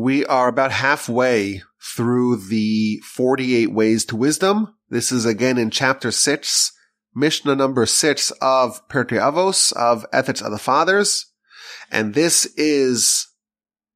We 0.00 0.24
are 0.24 0.48
about 0.48 0.72
halfway 0.72 1.62
through 1.78 2.36
the 2.36 3.02
48 3.04 3.70
ways 3.70 4.06
to 4.06 4.16
wisdom. 4.16 4.74
This 4.88 5.12
is 5.12 5.26
again 5.26 5.58
in 5.58 5.68
chapter 5.68 6.10
6, 6.10 6.72
Mishnah 7.14 7.54
number 7.54 7.84
6 7.84 8.30
of 8.40 8.88
Pirkei 8.88 9.20
Avos, 9.20 9.74
of 9.74 10.06
Ethics 10.10 10.40
of 10.40 10.52
the 10.52 10.58
Fathers. 10.58 11.26
And 11.90 12.14
this 12.14 12.46
is 12.56 13.28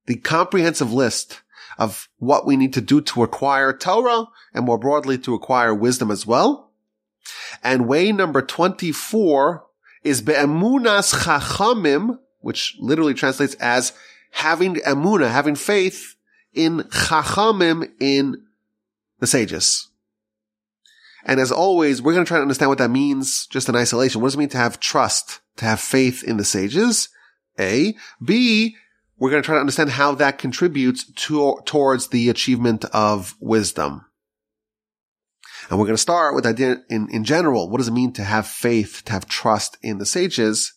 the 0.05 0.17
comprehensive 0.17 0.93
list 0.93 1.41
of 1.79 2.11
what 2.19 2.45
we 2.45 2.59
need 2.59 2.75
to 2.75 2.83
do 2.83 3.01
to 3.01 3.23
acquire 3.23 3.73
Torah 3.73 4.27
and 4.53 4.67
more 4.67 4.77
broadly 4.77 5.17
to 5.17 5.33
acquire 5.33 5.75
wisdom 5.75 6.11
as 6.11 6.27
well. 6.27 6.71
And 7.63 7.89
way 7.89 8.13
number 8.13 8.43
24 8.43 9.65
is 10.03 10.21
Be'emunas 10.21 11.25
Chachamim, 11.25 12.19
which 12.41 12.77
literally 12.79 13.15
translates 13.15 13.55
as 13.55 13.95
having 14.35 14.75
emuna, 14.77 15.31
having 15.31 15.55
faith 15.55 16.17
in 16.53 16.81
Chachamim, 16.91 17.91
in 18.01 18.43
the 19.21 19.27
sages. 19.27 19.89
And 21.25 21.41
as 21.41 21.51
always, 21.51 22.03
we're 22.03 22.13
going 22.13 22.25
to 22.25 22.29
try 22.29 22.39
to 22.39 22.43
understand 22.43 22.69
what 22.69 22.79
that 22.79 22.91
means 22.91 23.47
just 23.47 23.69
in 23.69 23.77
isolation. 23.77 24.21
What 24.21 24.29
does 24.29 24.35
it 24.35 24.39
mean 24.39 24.49
to 24.51 24.59
have 24.59 24.81
trust, 24.81 25.41
to 25.57 25.65
have 25.65 25.81
faith 25.81 26.23
in 26.23 26.37
the 26.37 26.45
sages? 26.45 27.09
A. 27.59 27.95
B. 28.23 28.77
We're 29.17 29.31
going 29.31 29.43
to 29.43 29.47
try 29.47 29.55
to 29.55 29.61
understand 29.61 29.91
how 29.91 30.17
that 30.17 30.39
contributes 30.39 31.05
to, 31.05 31.61
towards 31.65 32.09
the 32.09 32.29
achievement 32.29 32.85
of 32.87 33.37
wisdom. 33.41 34.05
And 35.71 35.79
we're 35.79 35.87
going 35.87 35.97
to 35.97 36.03
start 36.03 36.35
with 36.35 36.45
the 36.45 36.51
idea 36.51 36.83
in, 36.91 37.09
in 37.11 37.25
general. 37.25 37.71
What 37.71 37.79
does 37.79 37.89
it 37.89 37.93
mean 37.93 38.13
to 38.15 38.25
have 38.25 38.47
faith, 38.47 39.03
to 39.07 39.13
have 39.13 39.27
trust 39.27 39.79
in 39.81 39.99
the 39.99 40.07
sages? 40.07 40.75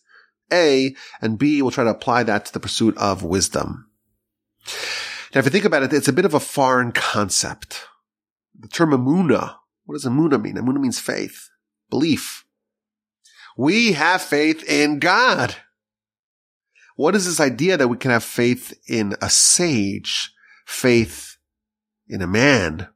A, 0.52 0.94
and 1.20 1.38
B, 1.38 1.62
we'll 1.62 1.70
try 1.70 1.84
to 1.84 1.90
apply 1.90 2.22
that 2.24 2.46
to 2.46 2.52
the 2.52 2.60
pursuit 2.60 2.96
of 2.96 3.22
wisdom. 3.22 3.90
Now, 5.34 5.40
if 5.40 5.44
you 5.44 5.50
think 5.50 5.64
about 5.64 5.82
it, 5.82 5.92
it's 5.92 6.08
a 6.08 6.12
bit 6.12 6.24
of 6.24 6.34
a 6.34 6.40
foreign 6.40 6.92
concept. 6.92 7.84
The 8.58 8.68
term 8.68 8.90
emuna, 8.90 9.56
what 9.84 9.94
does 9.94 10.04
emuna 10.04 10.40
mean? 10.40 10.56
Emuna 10.56 10.80
means 10.80 10.98
faith, 10.98 11.48
belief. 11.90 12.44
We 13.56 13.92
have 13.92 14.22
faith 14.22 14.64
in 14.68 14.98
God. 14.98 15.56
What 16.96 17.14
is 17.14 17.26
this 17.26 17.40
idea 17.40 17.76
that 17.76 17.88
we 17.88 17.96
can 17.96 18.10
have 18.10 18.24
faith 18.24 18.76
in 18.88 19.14
a 19.20 19.30
sage, 19.30 20.32
faith 20.66 21.36
in 22.08 22.22
a 22.22 22.26
man? 22.26 22.88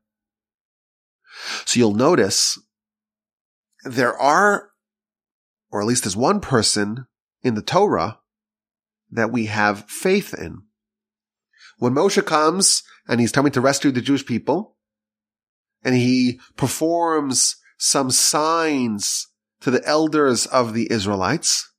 So 1.65 1.79
you'll 1.79 1.95
notice 1.95 2.59
there 3.85 4.17
are, 4.17 4.71
or 5.71 5.81
at 5.81 5.87
least 5.87 6.05
there's 6.05 6.17
one 6.17 6.41
person 6.41 7.07
in 7.43 7.55
the 7.55 7.63
Torah 7.63 8.19
that 9.11 9.33
we 9.33 9.47
have 9.47 9.89
faith 9.89 10.35
in. 10.35 10.63
When 11.79 11.95
Moshe 11.95 12.25
comes 12.25 12.83
and 13.09 13.21
he's 13.21 13.33
coming 13.33 13.53
to 13.53 13.61
rescue 13.61 13.91
the 13.91 14.01
Jewish 14.01 14.25
people 14.25 14.77
and 15.83 15.95
he 15.95 16.41
performs 16.57 17.57
some 17.79 18.11
signs 18.11 19.29
to 19.61 19.71
the 19.71 19.85
elders 19.85 20.47
of 20.47 20.75
the 20.75 20.91
Israelites, 20.91 21.71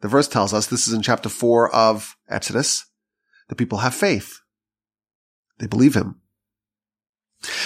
the 0.00 0.08
verse 0.08 0.28
tells 0.28 0.54
us, 0.54 0.66
this 0.66 0.86
is 0.86 0.94
in 0.94 1.02
chapter 1.02 1.28
four 1.28 1.74
of 1.74 2.16
Exodus, 2.28 2.84
the 3.48 3.56
people 3.56 3.78
have 3.78 3.94
faith. 3.94 4.40
They 5.58 5.66
believe 5.66 5.94
him. 5.94 6.20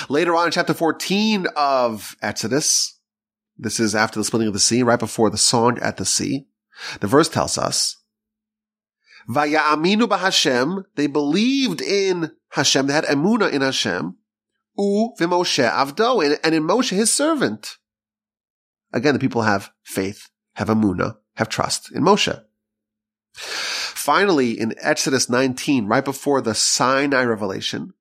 Later 0.09 0.35
on 0.35 0.47
in 0.47 0.53
chapter 0.53 0.75
14 0.75 1.47
of 1.57 2.17
Exodus, 2.23 2.98
this 3.59 3.81
is 3.81 3.95
after 3.95 4.19
the 4.19 4.25
splitting 4.25 4.48
of 4.48 4.55
the 4.55 4.61
sea, 4.61 4.83
right 4.83 4.98
before 4.98 5.31
the 5.31 5.39
song 5.39 5.79
at 5.81 5.97
the 5.97 6.05
sea, 6.05 6.47
the 7.01 7.06
verse 7.06 7.28
tells 7.28 7.59
us, 7.59 7.97
Vaya'aminu 9.28 10.09
b'Hashem, 10.09 10.84
they 10.97 11.06
believed 11.06 11.81
in 11.81 12.33
Hashem, 12.51 12.87
they 12.87 12.92
had 12.92 13.05
emuna 13.05 13.53
in 13.53 13.62
Hashem, 13.62 14.17
u 14.77 15.12
v'Moshe 15.19 15.70
avdo, 15.70 16.39
and 16.42 16.55
in 16.55 16.64
Moshe 16.64 16.91
his 16.91 17.12
servant. 17.12 17.79
Again, 18.92 19.14
the 19.14 19.20
people 19.20 19.42
have 19.42 19.70
faith, 19.83 20.29
have 20.55 20.69
emuna, 20.69 21.17
have 21.36 21.48
trust 21.48 21.92
in 21.92 22.02
Moshe. 22.02 22.42
Finally, 23.35 24.58
in 24.58 24.75
Exodus 24.80 25.30
19, 25.30 25.86
right 25.86 26.05
before 26.05 26.41
the 26.41 26.55
Sinai 26.55 27.23
revelation, 27.23 27.95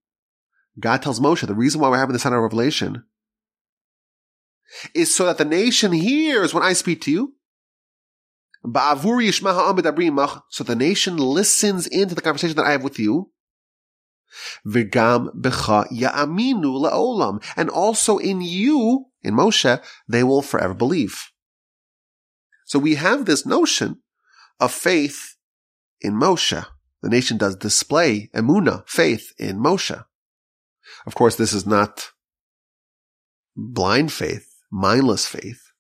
God 0.80 1.02
tells 1.02 1.20
Moshe 1.20 1.46
the 1.46 1.54
reason 1.54 1.80
why 1.80 1.90
we're 1.90 2.00
having 2.00 2.14
the 2.14 2.20
Sinai 2.20 2.38
revelation 2.38 3.04
is 4.94 5.14
so 5.14 5.26
that 5.26 5.38
the 5.38 5.46
nation 5.46 5.92
hears 5.92 6.54
when 6.54 6.64
I 6.64 6.74
speak 6.74 7.02
to 7.02 7.12
you. 7.12 7.36
So 8.64 8.70
the 10.64 10.76
nation 10.78 11.18
listens 11.18 11.88
into 11.88 12.16
the 12.16 12.22
conversation 12.22 12.56
that 12.58 12.66
I 12.66 12.72
have 12.72 12.84
with 12.84 13.00
you. 13.00 13.32
And 17.58 17.70
also 17.70 18.18
in 18.18 18.42
you, 18.42 19.06
in 19.22 19.34
Moshe, 19.34 19.84
they 20.08 20.24
will 20.24 20.42
forever 20.42 20.74
believe. 20.74 21.32
So 22.66 22.80
we 22.80 22.96
have 22.96 23.26
this 23.26 23.46
notion 23.46 24.02
of 24.60 24.72
faith 24.72 25.36
in 26.00 26.14
Moshe. 26.14 26.66
The 27.02 27.10
nation 27.10 27.38
does 27.38 27.56
display 27.56 28.30
emuna, 28.34 28.88
faith 28.88 29.34
in 29.38 29.58
Moshe. 29.58 30.06
Of 31.06 31.16
course, 31.16 31.36
this 31.36 31.52
is 31.52 31.66
not 31.66 32.12
blind 33.56 34.14
faith, 34.14 34.48
mindless 34.72 35.26
faith. 35.26 35.71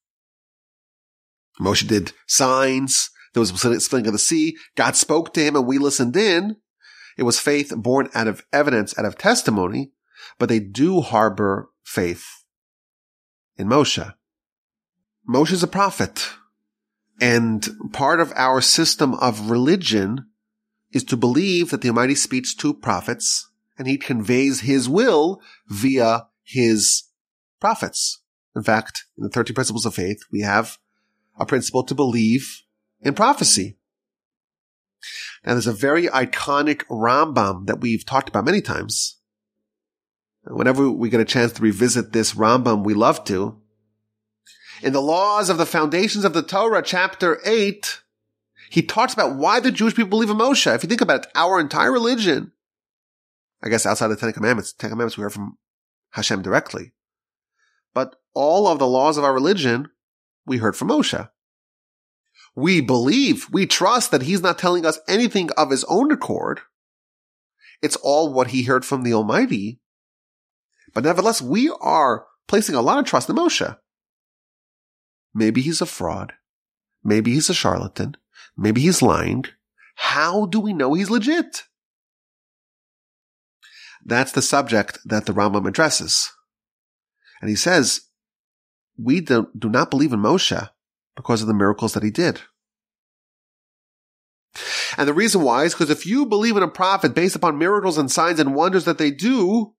Moshe 1.59 1.87
did 1.87 2.13
signs. 2.27 3.09
There 3.33 3.41
was 3.41 3.51
a 3.51 3.79
splitting 3.79 4.07
of 4.07 4.13
the 4.13 4.19
sea. 4.19 4.57
God 4.75 4.95
spoke 4.95 5.33
to 5.33 5.43
him 5.43 5.55
and 5.55 5.65
we 5.65 5.77
listened 5.77 6.15
in. 6.15 6.57
It 7.17 7.23
was 7.23 7.39
faith 7.39 7.73
born 7.75 8.09
out 8.13 8.27
of 8.27 8.45
evidence, 8.51 8.97
out 8.97 9.05
of 9.05 9.17
testimony, 9.17 9.91
but 10.37 10.49
they 10.49 10.59
do 10.59 11.01
harbor 11.01 11.69
faith 11.83 12.25
in 13.57 13.67
Moshe. 13.67 14.13
Moshe 15.27 15.51
is 15.51 15.63
a 15.63 15.67
prophet. 15.67 16.29
And 17.19 17.67
part 17.93 18.19
of 18.19 18.33
our 18.35 18.61
system 18.61 19.13
of 19.15 19.51
religion 19.51 20.27
is 20.91 21.03
to 21.05 21.17
believe 21.17 21.69
that 21.69 21.81
the 21.81 21.89
Almighty 21.89 22.15
speaks 22.15 22.55
to 22.55 22.73
prophets 22.73 23.49
and 23.77 23.87
he 23.87 23.97
conveys 23.97 24.61
his 24.61 24.89
will 24.89 25.39
via 25.67 26.27
his 26.43 27.03
prophets. 27.59 28.21
In 28.55 28.63
fact, 28.63 29.05
in 29.17 29.23
the 29.23 29.29
13 29.29 29.53
principles 29.53 29.85
of 29.85 29.93
faith, 29.93 30.23
we 30.31 30.41
have 30.41 30.77
a 31.37 31.45
principle 31.45 31.83
to 31.83 31.95
believe 31.95 32.61
in 33.01 33.13
prophecy. 33.13 33.77
Now 35.45 35.53
there's 35.53 35.67
a 35.67 35.73
very 35.73 36.07
iconic 36.07 36.83
Rambam 36.85 37.65
that 37.67 37.81
we've 37.81 38.05
talked 38.05 38.29
about 38.29 38.45
many 38.45 38.61
times. 38.61 39.17
Whenever 40.43 40.89
we 40.89 41.09
get 41.09 41.19
a 41.19 41.25
chance 41.25 41.53
to 41.53 41.61
revisit 41.61 42.13
this 42.13 42.33
Rambam, 42.33 42.83
we 42.83 42.93
love 42.93 43.23
to 43.25 43.61
in 44.81 44.93
the 44.93 45.01
laws 45.01 45.49
of 45.49 45.57
the 45.57 45.65
foundations 45.65 46.25
of 46.25 46.33
the 46.33 46.41
Torah, 46.41 46.81
chapter 46.81 47.39
8, 47.45 48.01
he 48.69 48.81
talks 48.81 49.13
about 49.13 49.35
why 49.35 49.59
the 49.59 49.71
Jewish 49.71 49.95
people 49.95 50.09
believe 50.09 50.29
in 50.29 50.37
Moshe. 50.37 50.73
If 50.73 50.83
you 50.83 50.89
think 50.89 51.01
about 51.01 51.25
it, 51.25 51.31
our 51.35 51.59
entire 51.59 51.91
religion, 51.91 52.51
I 53.61 53.69
guess 53.69 53.85
outside 53.85 54.07
the 54.07 54.15
Ten 54.15 54.33
Commandments, 54.33 54.73
Ten 54.73 54.89
Commandments 54.89 55.17
we 55.17 55.23
heard 55.23 55.33
from 55.33 55.57
Hashem 56.11 56.41
directly. 56.41 56.93
But 57.93 58.15
all 58.33 58.67
of 58.67 58.79
the 58.79 58.87
laws 58.87 59.17
of 59.17 59.23
our 59.23 59.33
religion, 59.33 59.89
we 60.45 60.57
heard 60.57 60.75
from 60.75 60.89
Moshe. 60.89 61.29
We 62.55 62.81
believe, 62.81 63.47
we 63.51 63.65
trust 63.65 64.11
that 64.11 64.23
he's 64.23 64.41
not 64.41 64.59
telling 64.59 64.85
us 64.85 64.99
anything 65.07 65.49
of 65.57 65.69
his 65.69 65.83
own 65.85 66.11
accord. 66.11 66.61
It's 67.81 67.95
all 67.97 68.33
what 68.33 68.47
he 68.47 68.63
heard 68.63 68.85
from 68.85 69.03
the 69.03 69.13
Almighty. 69.13 69.79
But 70.93 71.03
nevertheless, 71.03 71.41
we 71.41 71.69
are 71.81 72.25
placing 72.47 72.75
a 72.75 72.81
lot 72.81 72.99
of 72.99 73.05
trust 73.05 73.29
in 73.29 73.35
Moshe. 73.35 73.77
Maybe 75.33 75.61
he's 75.61 75.81
a 75.81 75.85
fraud. 75.85 76.33
Maybe 77.03 77.33
he's 77.33 77.49
a 77.49 77.53
charlatan. 77.53 78.17
Maybe 78.57 78.81
he's 78.81 79.01
lying. 79.01 79.45
How 79.95 80.45
do 80.45 80.59
we 80.59 80.73
know 80.73 80.93
he's 80.93 81.09
legit? 81.09 81.63
That's 84.03 84.31
the 84.31 84.41
subject 84.41 84.99
that 85.05 85.25
the 85.25 85.33
Rambam 85.33 85.67
addresses. 85.67 86.31
And 87.39 87.49
he 87.49 87.55
says, 87.55 88.01
we 88.97 89.21
do, 89.21 89.47
do 89.57 89.69
not 89.69 89.89
believe 89.89 90.13
in 90.13 90.19
Moshe 90.19 90.69
because 91.15 91.41
of 91.41 91.47
the 91.47 91.53
miracles 91.53 91.93
that 91.93 92.03
he 92.03 92.11
did. 92.11 92.41
And 94.97 95.07
the 95.07 95.13
reason 95.13 95.41
why 95.41 95.63
is 95.63 95.73
because 95.73 95.89
if 95.89 96.05
you 96.05 96.25
believe 96.25 96.57
in 96.57 96.63
a 96.63 96.67
prophet 96.67 97.13
based 97.13 97.35
upon 97.35 97.57
miracles 97.57 97.97
and 97.97 98.11
signs 98.11 98.39
and 98.39 98.55
wonders 98.55 98.85
that 98.85 98.97
they 98.97 99.11
do, 99.11 99.73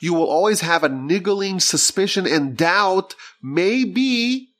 you 0.00 0.14
will 0.14 0.26
always 0.26 0.60
have 0.60 0.82
a 0.82 0.88
niggling 0.88 1.60
suspicion 1.60 2.26
and 2.26 2.56
doubt. 2.56 3.14
Maybe 3.42 4.54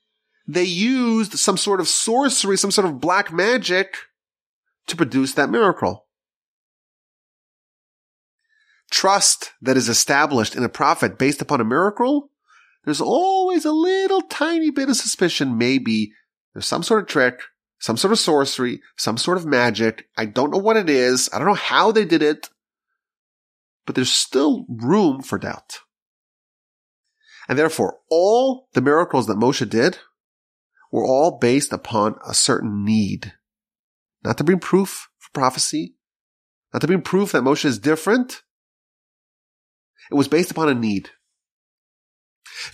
they 0.47 0.65
used 0.65 1.39
some 1.39 1.57
sort 1.57 1.81
of 1.81 1.89
sorcery, 1.89 2.59
some 2.59 2.71
sort 2.71 2.87
of 2.87 3.01
black 3.01 3.33
magic 3.33 3.97
to 4.87 4.97
produce 4.97 5.33
that 5.35 5.51
miracle. 5.51 6.07
Trust 8.91 9.53
that 9.63 9.77
is 9.77 9.89
established 9.89 10.55
in 10.55 10.63
a 10.63 10.69
prophet 10.69 11.19
based 11.19 11.41
upon 11.41 11.61
a 11.61 11.65
miracle, 11.65 12.31
there's 12.85 13.01
always 13.01 13.65
a 13.65 13.73
little 13.73 14.23
tiny 14.23 14.71
bit 14.71 14.89
of 14.89 14.97
suspicion. 14.97 15.59
Maybe 15.59 16.13
there's 16.53 16.67
some 16.67 16.83
sort 16.83 17.03
of 17.03 17.09
trick, 17.09 17.41
some 17.79 17.97
sort 17.97 18.13
of 18.13 18.19
sorcery, 18.19 18.81
some 18.97 19.17
sort 19.17 19.39
of 19.39 19.47
magic. 19.47 20.07
I 20.17 20.27
don't 20.27 20.51
know 20.51 20.59
what 20.59 20.77
it 20.77 20.91
is. 20.91 21.29
I 21.33 21.39
don't 21.39 21.49
know 21.49 21.55
how 21.55 21.93
they 21.93 22.05
did 22.05 22.23
it. 22.23 22.49
but 23.87 23.95
there's 23.95 24.11
still 24.11 24.67
room 24.69 25.23
for 25.23 25.39
doubt. 25.39 25.81
And 27.49 27.59
therefore, 27.59 27.99
all 28.11 28.69
the 28.73 28.81
miracles 28.81 29.27
that 29.27 29.37
Moshe 29.37 29.69
did 29.69 29.99
were 30.91 31.05
all 31.05 31.39
based 31.39 31.73
upon 31.73 32.17
a 32.27 32.35
certain 32.35 32.85
need. 32.85 33.35
Not 34.25 34.39
to 34.39 34.45
bring 34.45 34.61
proof 34.61 35.09
for 35.19 35.31
prophecy, 35.33 35.97
not 36.73 36.81
to 36.81 36.87
bring 36.87 37.03
proof 37.03 37.33
that 37.33 37.43
Moshe 37.43 37.65
is 37.65 37.79
different. 37.79 38.43
It 40.11 40.15
was 40.15 40.29
based 40.29 40.51
upon 40.51 40.69
a 40.69 40.75
need. 40.75 41.11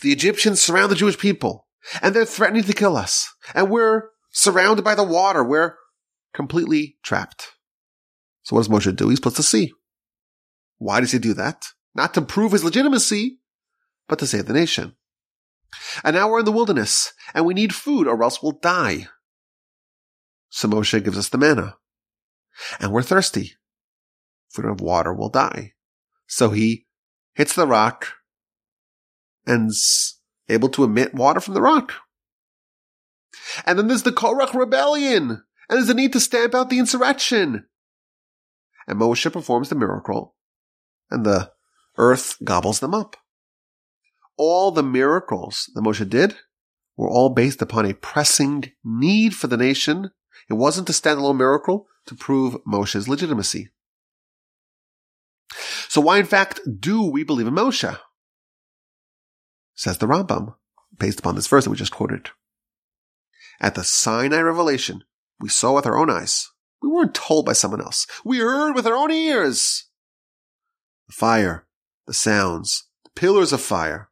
The 0.01 0.13
Egyptians 0.13 0.61
surround 0.61 0.91
the 0.91 0.97
Jewish 0.97 1.19
people 1.19 1.67
and 2.03 2.15
they're 2.15 2.25
threatening 2.25 2.65
to 2.65 2.73
kill 2.73 2.97
us. 2.97 3.33
And 3.55 3.71
we're 3.71 4.11
surrounded 4.31 4.83
by 4.83 4.95
the 4.95 5.05
water. 5.05 5.43
We're 5.43 5.77
completely 6.35 6.97
trapped. 7.03 7.53
So 8.43 8.57
what 8.57 8.67
does 8.67 8.69
Moshe 8.69 8.95
do? 8.95 9.09
He 9.09 9.17
splits 9.17 9.37
the 9.37 9.43
sea. 9.43 9.73
Why 10.79 11.01
does 11.01 11.13
he 11.13 11.19
do 11.19 11.35
that? 11.35 11.67
Not 11.95 12.15
to 12.15 12.23
prove 12.23 12.53
his 12.53 12.65
legitimacy, 12.65 13.39
but 14.09 14.19
to 14.21 14.27
save 14.27 14.47
the 14.47 14.53
nation. 14.53 14.97
And 16.03 16.17
now 16.17 16.29
we're 16.29 16.41
in 16.41 16.45
the 16.45 16.53
wilderness 16.53 17.13
and 17.35 17.47
we 17.47 17.55
need 17.55 17.75
food 17.75 18.07
or 18.07 18.23
else 18.23 18.43
we'll 18.43 18.59
die. 18.61 19.07
So 20.49 20.69
Moshe 20.69 21.05
gives 21.05 21.19
us 21.19 21.29
the 21.29 21.39
manna 21.39 21.77
and 22.81 22.93
we're 22.93 23.03
thirsty. 23.03 23.53
If 24.51 24.59
we 24.59 24.63
don't 24.63 24.73
have 24.73 24.81
water, 24.81 25.13
we'll 25.13 25.29
die. 25.29 25.75
So 26.27 26.51
he 26.51 26.87
hits 27.35 27.55
the 27.55 27.67
rock 27.67 28.09
and's 29.47 30.21
able 30.49 30.69
to 30.71 30.85
emit 30.85 31.15
water 31.15 31.41
from 31.41 31.55
the 31.55 31.63
rock. 31.63 31.93
And 33.65 33.79
then 33.79 33.89
there's 33.89 34.03
the 34.03 34.13
Korach 34.13 34.55
rebellion, 34.55 35.31
and 35.31 35.41
there's 35.69 35.87
the 35.87 35.95
need 35.95 36.13
to 36.13 36.21
stamp 36.21 36.55
out 36.55 36.71
the 36.71 36.79
insurrection. 36.79 37.67
And 38.87 39.01
Moshe 39.01 39.33
performs 39.33 39.69
the 39.69 39.75
miracle, 39.75 40.35
and 41.11 41.25
the 41.25 41.53
earth 41.97 42.37
gobbles 42.43 42.81
them 42.81 42.95
up. 42.95 43.17
All 44.37 44.71
the 44.71 44.83
miracles 44.83 45.71
that 45.75 45.83
Moshe 45.83 46.09
did 46.09 46.37
were 46.97 47.09
all 47.09 47.31
based 47.31 47.63
upon 47.63 47.87
a 47.87 47.95
pressing 47.95 48.73
need 48.85 49.35
for 49.35 49.47
the 49.47 49.57
nation. 49.57 50.11
It 50.49 50.55
wasn't 50.55 50.89
a 50.89 50.93
standalone 50.93 51.37
miracle 51.37 51.87
to 52.07 52.15
prove 52.15 52.57
Moshe's 52.65 53.09
legitimacy. 53.09 53.71
So 55.89 56.01
why 56.01 56.19
in 56.19 56.27
fact 56.27 56.61
do 56.79 57.05
we 57.05 57.25
believe 57.25 57.47
in 57.47 57.55
Moshe? 57.55 57.99
Says 59.81 59.97
the 59.97 60.05
Rambam, 60.05 60.57
based 60.99 61.21
upon 61.21 61.37
this 61.37 61.47
verse 61.47 61.65
that 61.65 61.71
we 61.71 61.77
just 61.79 61.91
quoted. 61.91 62.29
At 63.63 63.77
the 63.77 63.83
Sinai 63.83 64.41
revelation, 64.41 65.05
we 65.41 65.49
saw 65.49 65.75
with 65.75 65.87
our 65.87 65.97
own 65.97 66.11
eyes. 66.11 66.51
We 66.83 66.91
weren't 66.91 67.15
told 67.15 67.47
by 67.47 67.55
someone 67.55 67.81
else. 67.81 68.07
We 68.23 68.41
heard 68.41 68.75
with 68.75 68.87
our 68.87 68.93
own 68.95 69.11
ears. 69.11 69.87
The 71.07 71.15
fire, 71.15 71.67
the 72.07 72.13
sounds, 72.13 72.89
the 73.05 73.11
pillars 73.17 73.55
of 73.55 73.63
fire. 73.63 74.11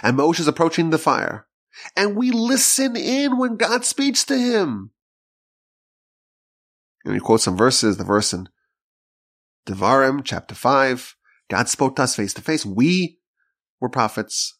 And 0.00 0.16
Moshe 0.16 0.38
is 0.38 0.46
approaching 0.46 0.90
the 0.90 0.98
fire. 0.98 1.48
And 1.96 2.14
we 2.14 2.30
listen 2.30 2.94
in 2.94 3.36
when 3.36 3.56
God 3.56 3.84
speaks 3.84 4.22
to 4.26 4.38
him. 4.38 4.92
And 7.04 7.14
he 7.14 7.20
quotes 7.20 7.42
some 7.42 7.56
verses, 7.56 7.96
the 7.96 8.04
verse 8.04 8.32
in 8.32 8.48
Devarim, 9.66 10.22
chapter 10.22 10.54
5. 10.54 11.16
God 11.50 11.68
spoke 11.68 11.96
to 11.96 12.02
us 12.02 12.14
face 12.14 12.34
to 12.34 12.42
face. 12.42 12.64
We 12.64 13.18
were 13.80 13.88
prophets. 13.88 14.56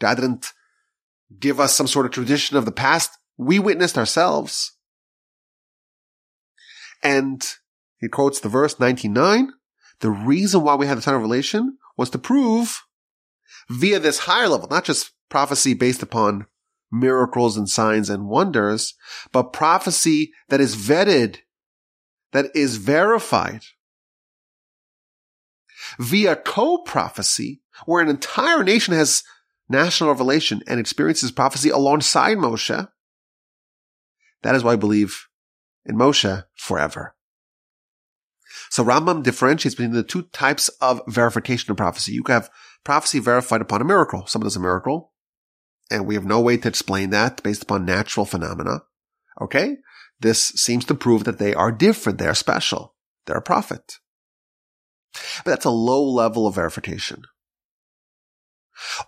Didn't 0.00 0.52
give 1.38 1.60
us 1.60 1.74
some 1.74 1.86
sort 1.86 2.06
of 2.06 2.12
tradition 2.12 2.56
of 2.56 2.64
the 2.64 2.72
past. 2.72 3.10
We 3.36 3.58
witnessed 3.58 3.98
ourselves. 3.98 4.72
And 7.02 7.44
he 7.98 8.08
quotes 8.08 8.40
the 8.40 8.48
verse 8.48 8.80
99. 8.80 9.52
The 10.00 10.10
reason 10.10 10.62
why 10.62 10.74
we 10.74 10.86
had 10.86 10.98
the 10.98 11.02
time 11.02 11.14
of 11.14 11.22
revelation 11.22 11.78
was 11.96 12.10
to 12.10 12.18
prove 12.18 12.82
via 13.68 13.98
this 13.98 14.20
higher 14.20 14.48
level, 14.48 14.68
not 14.68 14.84
just 14.84 15.12
prophecy 15.28 15.74
based 15.74 16.02
upon 16.02 16.46
miracles 16.90 17.56
and 17.56 17.68
signs 17.68 18.08
and 18.08 18.28
wonders, 18.28 18.94
but 19.32 19.52
prophecy 19.52 20.32
that 20.48 20.60
is 20.60 20.76
vetted, 20.76 21.38
that 22.32 22.46
is 22.54 22.76
verified 22.76 23.62
via 25.98 26.36
co-prophecy, 26.36 27.60
where 27.86 28.02
an 28.02 28.08
entire 28.08 28.64
nation 28.64 28.94
has 28.94 29.22
national 29.68 30.10
revelation 30.10 30.62
and 30.66 30.80
experiences 30.80 31.30
prophecy 31.30 31.70
alongside 31.70 32.38
Moshe. 32.38 32.88
That 34.42 34.54
is 34.54 34.62
why 34.64 34.72
I 34.72 34.76
believe 34.76 35.26
in 35.84 35.96
Moshe 35.96 36.44
forever. 36.54 37.14
So 38.70 38.84
Rambam 38.84 39.22
differentiates 39.22 39.74
between 39.74 39.92
the 39.92 40.02
two 40.02 40.22
types 40.22 40.68
of 40.80 41.00
verification 41.06 41.70
of 41.70 41.76
prophecy. 41.76 42.12
You 42.12 42.22
can 42.22 42.34
have 42.34 42.50
prophecy 42.84 43.18
verified 43.18 43.60
upon 43.60 43.80
a 43.80 43.84
miracle. 43.84 44.20
Some 44.20 44.40
Someone 44.40 44.46
does 44.46 44.56
a 44.56 44.60
miracle, 44.60 45.12
and 45.90 46.06
we 46.06 46.14
have 46.14 46.24
no 46.24 46.40
way 46.40 46.56
to 46.56 46.68
explain 46.68 47.10
that 47.10 47.42
based 47.42 47.62
upon 47.62 47.84
natural 47.84 48.26
phenomena. 48.26 48.82
Okay? 49.40 49.78
This 50.20 50.48
seems 50.48 50.84
to 50.86 50.94
prove 50.94 51.24
that 51.24 51.38
they 51.38 51.54
are 51.54 51.72
different. 51.72 52.18
They 52.18 52.26
are 52.26 52.34
special. 52.34 52.94
They're 53.26 53.38
a 53.38 53.42
prophet. 53.42 53.98
But 55.44 55.52
that's 55.52 55.64
a 55.64 55.70
low 55.70 56.02
level 56.02 56.46
of 56.46 56.54
verification. 56.54 57.22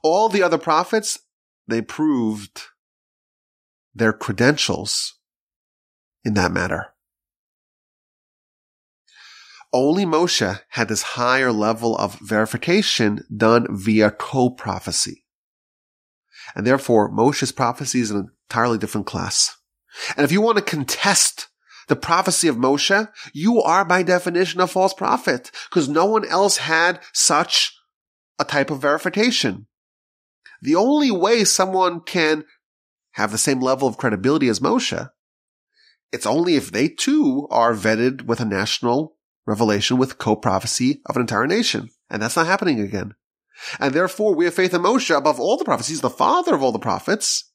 All 0.03 0.29
the 0.29 0.43
other 0.43 0.59
prophets, 0.59 1.19
they 1.67 1.83
proved 1.83 2.63
their 3.95 4.13
credentials 4.13 5.15
in 6.25 6.35
that 6.35 6.53
matter. 6.53 6.89
Only 9.73 10.05
Moshe 10.05 10.61
had 10.71 10.89
this 10.89 11.03
higher 11.03 11.53
level 11.53 11.97
of 11.97 12.19
verification 12.19 13.25
done 13.35 13.67
via 13.71 14.11
co-prophecy. 14.11 15.25
And 16.57 16.67
therefore, 16.67 17.11
Moshe's 17.11 17.53
prophecy 17.53 18.01
is 18.01 18.11
an 18.11 18.31
entirely 18.49 18.79
different 18.79 19.07
class. 19.07 19.57
And 20.17 20.25
if 20.25 20.33
you 20.33 20.41
want 20.41 20.59
to 20.59 20.65
contest 20.65 21.49
the 21.87 21.97
prophecy 21.97 22.49
of 22.49 22.57
Moshe, 22.57 23.09
you 23.33 23.61
are 23.63 23.85
by 23.85 24.03
definition 24.03 24.61
a 24.61 24.67
false 24.67 24.95
prophet 24.95 25.51
because 25.69 25.89
no 25.89 26.07
one 26.07 26.25
else 26.27 26.59
had 26.59 27.01
such 27.13 27.77
a 28.41 28.45
type 28.45 28.71
of 28.71 28.81
verification. 28.81 29.69
The 30.63 30.75
only 30.75 31.11
way 31.11 31.45
someone 31.45 32.01
can 32.01 32.45
have 33.13 33.31
the 33.31 33.39
same 33.39 33.61
level 33.61 33.87
of 33.87 33.99
credibility 33.99 34.49
as 34.49 34.61
Moshe, 34.61 35.11
it's 36.13 36.27
only 36.27 36.57
if 36.57 36.73
they 36.73 36.89
too 36.89 37.47
are 37.51 37.73
vetted 37.73 38.23
with 38.23 38.41
a 38.41 38.45
national 38.45 39.17
revelation 39.47 39.97
with 39.97 40.19
co-prophecy 40.19 41.01
of 41.07 41.17
an 41.17 41.23
entire 41.23 41.47
nation. 41.47 41.91
And 42.09 42.21
that's 42.21 42.37
not 42.37 42.47
happening 42.47 42.81
again. 42.81 43.15
And 43.79 43.95
therefore 43.95 44.35
we 44.35 44.47
have 44.47 44.55
faith 44.55 44.75
in 44.75 44.83
Moshe 44.83 45.15
above 45.15 45.39
all 45.39 45.57
the 45.57 45.65
prophets. 45.65 45.89
He's 45.89 46.01
the 46.01 46.11
father 46.11 46.55
of 46.55 46.63
all 46.63 46.73
the 46.73 46.79
prophets. 46.79 47.51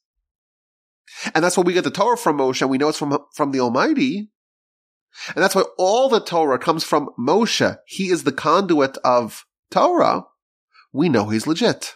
And 1.34 1.44
that's 1.44 1.56
why 1.56 1.62
we 1.62 1.72
get 1.72 1.84
the 1.84 1.90
Torah 1.90 2.16
from 2.16 2.38
Moshe. 2.38 2.62
And 2.62 2.70
we 2.70 2.78
know 2.78 2.88
it's 2.88 2.98
from, 2.98 3.18
from 3.34 3.52
the 3.52 3.60
Almighty. 3.60 4.30
And 5.34 5.42
that's 5.42 5.54
why 5.54 5.64
all 5.78 6.08
the 6.08 6.20
Torah 6.20 6.58
comes 6.58 6.84
from 6.84 7.08
Moshe. 7.18 7.76
He 7.86 8.10
is 8.10 8.24
the 8.24 8.32
conduit 8.32 8.96
of 8.98 9.44
Torah 9.70 10.24
we 10.96 11.10
know 11.10 11.28
he's 11.28 11.46
legit. 11.46 11.94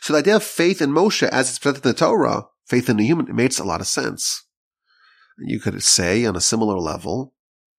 So 0.00 0.12
the 0.12 0.20
idea 0.20 0.36
of 0.36 0.42
faith 0.42 0.80
in 0.80 0.90
Moshe 0.90 1.28
as 1.28 1.50
it's 1.50 1.58
presented 1.58 1.84
in 1.86 1.92
the 1.92 1.98
Torah, 1.98 2.46
faith 2.66 2.88
in 2.88 2.96
the 2.96 3.04
human, 3.04 3.34
makes 3.34 3.58
a 3.58 3.64
lot 3.64 3.80
of 3.80 3.86
sense. 3.86 4.46
You 5.38 5.60
could 5.60 5.82
say 5.82 6.24
on 6.24 6.36
a 6.36 6.40
similar 6.40 6.78
level, 6.78 7.34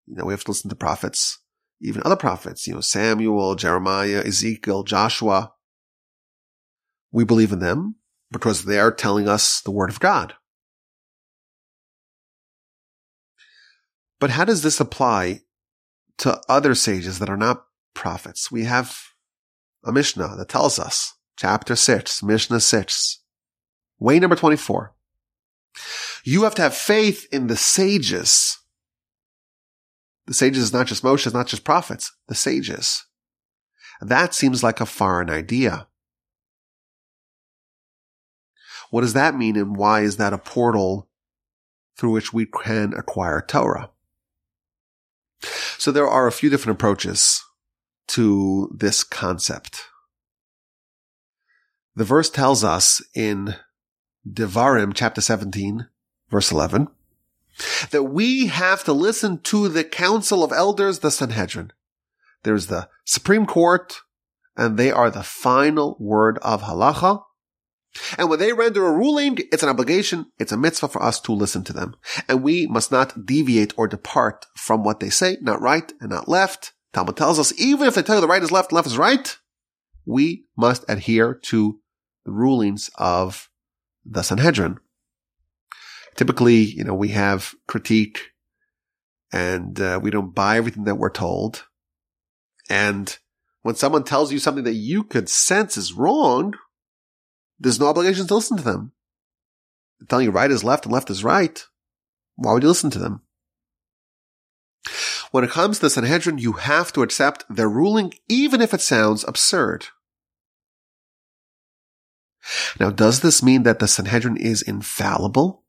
you 0.06 0.16
know, 0.16 0.24
we 0.26 0.32
have 0.32 0.44
to 0.44 0.50
listen 0.50 0.68
to 0.68 0.76
prophets, 0.76 1.38
even 1.80 2.02
other 2.04 2.16
prophets, 2.16 2.66
you 2.66 2.74
know, 2.74 2.80
Samuel, 2.80 3.54
Jeremiah, 3.54 4.22
Ezekiel, 4.24 4.84
Joshua. 4.84 5.52
We 7.10 7.24
believe 7.24 7.52
in 7.52 7.58
them 7.58 7.96
because 8.30 8.64
they 8.64 8.78
are 8.78 8.92
telling 8.92 9.28
us 9.28 9.60
the 9.60 9.70
word 9.70 9.90
of 9.90 10.00
God. 10.00 10.34
But 14.18 14.30
how 14.30 14.44
does 14.44 14.62
this 14.62 14.80
apply 14.80 15.40
to 16.18 16.40
other 16.48 16.74
sages 16.74 17.18
that 17.18 17.28
are 17.28 17.36
not 17.36 17.64
prophets? 17.94 18.50
We 18.50 18.64
have 18.64 19.11
a 19.84 19.92
Mishnah 19.92 20.36
that 20.36 20.48
tells 20.48 20.78
us, 20.78 21.14
chapter 21.36 21.74
6, 21.74 22.22
Mishnah 22.22 22.60
6, 22.60 23.20
way 23.98 24.18
number 24.18 24.36
24. 24.36 24.94
You 26.24 26.44
have 26.44 26.54
to 26.56 26.62
have 26.62 26.74
faith 26.74 27.26
in 27.32 27.46
the 27.46 27.56
sages. 27.56 28.58
The 30.26 30.34
sages 30.34 30.64
is 30.64 30.72
not 30.72 30.86
just 30.86 31.02
Moshe, 31.02 31.26
it's 31.26 31.34
not 31.34 31.48
just 31.48 31.64
prophets, 31.64 32.12
the 32.28 32.34
sages. 32.34 33.04
That 34.00 34.34
seems 34.34 34.62
like 34.62 34.80
a 34.80 34.86
foreign 34.86 35.30
idea. 35.30 35.88
What 38.90 39.00
does 39.00 39.14
that 39.14 39.36
mean 39.36 39.56
and 39.56 39.76
why 39.76 40.02
is 40.02 40.18
that 40.18 40.32
a 40.32 40.38
portal 40.38 41.08
through 41.96 42.10
which 42.10 42.32
we 42.32 42.46
can 42.46 42.92
acquire 42.94 43.40
Torah? 43.40 43.90
So 45.78 45.90
there 45.90 46.08
are 46.08 46.26
a 46.26 46.32
few 46.32 46.50
different 46.50 46.78
approaches 46.78 47.42
to 48.08 48.74
this 48.76 49.04
concept. 49.04 49.84
The 51.94 52.04
verse 52.04 52.30
tells 52.30 52.64
us 52.64 53.02
in 53.14 53.56
Devarim 54.28 54.92
chapter 54.94 55.20
17 55.20 55.88
verse 56.30 56.50
11 56.50 56.88
that 57.90 58.04
we 58.04 58.46
have 58.46 58.82
to 58.84 58.92
listen 58.92 59.38
to 59.40 59.68
the 59.68 59.84
council 59.84 60.42
of 60.42 60.52
elders, 60.52 61.00
the 61.00 61.10
Sanhedrin. 61.10 61.72
There's 62.42 62.68
the 62.68 62.88
Supreme 63.04 63.46
Court, 63.46 64.00
and 64.56 64.76
they 64.76 64.90
are 64.90 65.10
the 65.10 65.22
final 65.22 65.96
word 66.00 66.38
of 66.38 66.62
halacha. 66.62 67.22
And 68.16 68.30
when 68.30 68.38
they 68.38 68.54
render 68.54 68.86
a 68.86 68.92
ruling, 68.92 69.36
it's 69.52 69.62
an 69.62 69.68
obligation, 69.68 70.32
it's 70.38 70.50
a 70.50 70.56
mitzvah 70.56 70.88
for 70.88 71.02
us 71.02 71.20
to 71.20 71.32
listen 71.32 71.62
to 71.64 71.74
them. 71.74 71.94
And 72.26 72.42
we 72.42 72.66
must 72.66 72.90
not 72.90 73.26
deviate 73.26 73.74
or 73.76 73.86
depart 73.86 74.46
from 74.56 74.82
what 74.82 75.00
they 75.00 75.10
say, 75.10 75.36
not 75.42 75.60
right 75.60 75.92
and 76.00 76.08
not 76.08 76.26
left. 76.26 76.72
Talmud 76.92 77.16
tells 77.16 77.38
us, 77.38 77.58
even 77.58 77.88
if 77.88 77.94
they 77.94 78.02
tell 78.02 78.16
you 78.16 78.20
the 78.20 78.28
right 78.28 78.42
is 78.42 78.52
left 78.52 78.72
left 78.72 78.86
is 78.86 78.98
right, 78.98 79.36
we 80.04 80.44
must 80.56 80.84
adhere 80.88 81.34
to 81.34 81.80
the 82.24 82.32
rulings 82.32 82.90
of 82.96 83.48
the 84.04 84.22
Sanhedrin. 84.22 84.78
Typically, 86.16 86.56
you 86.56 86.84
know, 86.84 86.94
we 86.94 87.08
have 87.08 87.54
critique 87.66 88.32
and 89.32 89.80
uh, 89.80 89.98
we 90.02 90.10
don't 90.10 90.34
buy 90.34 90.56
everything 90.56 90.84
that 90.84 90.96
we're 90.96 91.10
told. 91.10 91.64
And 92.68 93.16
when 93.62 93.76
someone 93.76 94.04
tells 94.04 94.30
you 94.30 94.38
something 94.38 94.64
that 94.64 94.74
you 94.74 95.04
could 95.04 95.28
sense 95.28 95.76
is 95.76 95.94
wrong, 95.94 96.54
there's 97.58 97.80
no 97.80 97.86
obligation 97.86 98.26
to 98.26 98.34
listen 98.34 98.56
to 98.58 98.62
them. 98.62 98.92
They're 99.98 100.06
telling 100.06 100.26
you 100.26 100.32
right 100.32 100.50
is 100.50 100.64
left 100.64 100.84
and 100.84 100.92
left 100.92 101.10
is 101.10 101.24
right. 101.24 101.64
Why 102.36 102.52
would 102.52 102.62
you 102.62 102.68
listen 102.68 102.90
to 102.90 102.98
them? 102.98 103.22
When 105.30 105.44
it 105.44 105.50
comes 105.50 105.78
to 105.78 105.86
the 105.86 105.90
Sanhedrin, 105.90 106.38
you 106.38 106.52
have 106.52 106.92
to 106.92 107.02
accept 107.02 107.44
their 107.48 107.68
ruling, 107.68 108.14
even 108.28 108.60
if 108.60 108.74
it 108.74 108.80
sounds 108.80 109.24
absurd. 109.24 109.86
Now, 112.80 112.90
does 112.90 113.20
this 113.20 113.42
mean 113.42 113.62
that 113.62 113.78
the 113.78 113.86
Sanhedrin 113.86 114.36
is 114.36 114.62
infallible? 114.62 115.62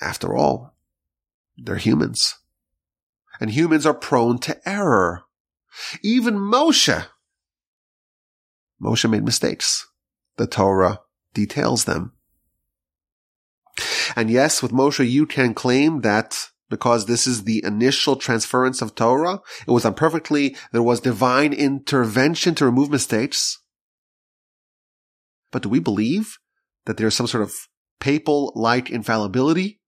After 0.00 0.34
all, 0.34 0.74
they're 1.56 1.76
humans. 1.76 2.36
And 3.38 3.50
humans 3.50 3.84
are 3.84 3.94
prone 3.94 4.38
to 4.40 4.68
error. 4.68 5.22
Even 6.02 6.36
Moshe. 6.36 7.06
Moshe 8.82 9.10
made 9.10 9.24
mistakes. 9.24 9.86
The 10.36 10.46
Torah 10.46 11.00
details 11.34 11.84
them. 11.84 12.12
And 14.16 14.30
yes, 14.30 14.62
with 14.62 14.72
Moshe, 14.72 15.08
you 15.08 15.26
can 15.26 15.54
claim 15.54 16.00
that 16.00 16.48
because 16.70 17.04
this 17.04 17.26
is 17.26 17.44
the 17.44 17.62
initial 17.64 18.16
transference 18.16 18.80
of 18.80 18.94
Torah, 18.94 19.40
it 19.66 19.70
was 19.70 19.82
done 19.82 19.94
perfectly. 19.94 20.56
There 20.72 20.82
was 20.82 21.00
divine 21.00 21.52
intervention 21.52 22.54
to 22.54 22.64
remove 22.64 22.90
mistakes. 22.90 23.58
But 25.50 25.64
do 25.64 25.68
we 25.68 25.80
believe 25.80 26.38
that 26.86 26.96
there's 26.96 27.14
some 27.14 27.26
sort 27.26 27.42
of 27.42 27.52
papal 27.98 28.52
like 28.54 28.88
infallibility 28.88 29.80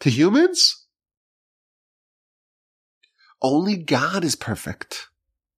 to 0.00 0.10
humans? 0.10 0.86
Only 3.42 3.76
God 3.76 4.24
is 4.24 4.34
perfect. 4.34 5.08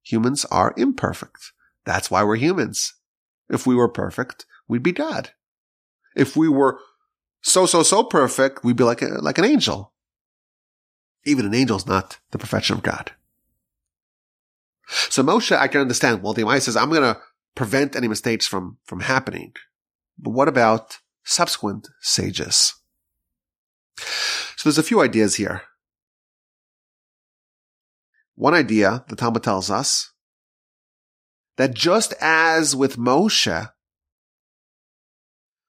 Humans 0.03 0.45
are 0.47 0.75
imperfect. 0.77 1.53
That's 1.87 2.11
why 2.11 2.25
we're 2.25 2.37
humans. 2.37 2.95
If 3.49 3.67
we 3.67 3.75
were 3.75 3.89
perfect, 3.89 4.45
we'd 4.67 4.83
be 4.83 4.93
God. 4.93 5.31
If 6.17 6.37
we 6.37 6.49
were 6.49 6.81
so, 7.43 7.67
so, 7.67 7.83
so 7.83 8.03
perfect, 8.03 8.65
we'd 8.65 8.77
be 8.77 8.85
like, 8.85 9.03
a, 9.03 9.07
like 9.21 9.39
an 9.39 9.45
angel. 9.45 9.94
Even 11.25 11.47
an 11.47 11.55
angel 11.55 11.77
is 11.77 11.87
not 11.87 12.19
the 12.31 12.39
perfection 12.39 12.77
of 12.77 12.83
God. 12.83 13.13
So 14.87 15.23
Moshe, 15.23 15.57
I 15.57 15.69
can 15.69 15.81
understand. 15.81 16.23
Well, 16.23 16.35
the 16.35 16.43
Amai 16.43 16.61
says, 16.61 16.77
I'm 16.77 16.91
going 16.91 17.03
to 17.03 17.21
prevent 17.55 17.97
any 17.97 18.09
mistakes 18.09 18.47
from, 18.47 18.79
from 18.85 19.01
happening. 19.01 19.53
But 20.19 20.31
what 20.31 20.49
about 20.49 20.99
subsequent 21.25 21.89
sages? 22.01 22.75
So 23.97 24.69
there's 24.69 24.79
a 24.79 24.83
few 24.83 25.01
ideas 25.01 25.37
here. 25.37 25.63
One 28.35 28.55
idea, 28.55 29.05
the 29.09 29.17
Talmud 29.17 29.43
tells 29.43 29.71
us, 29.71 30.13
that 31.57 31.73
just 31.73 32.13
as 32.21 32.75
with 32.75 32.97
Moshe, 32.97 33.71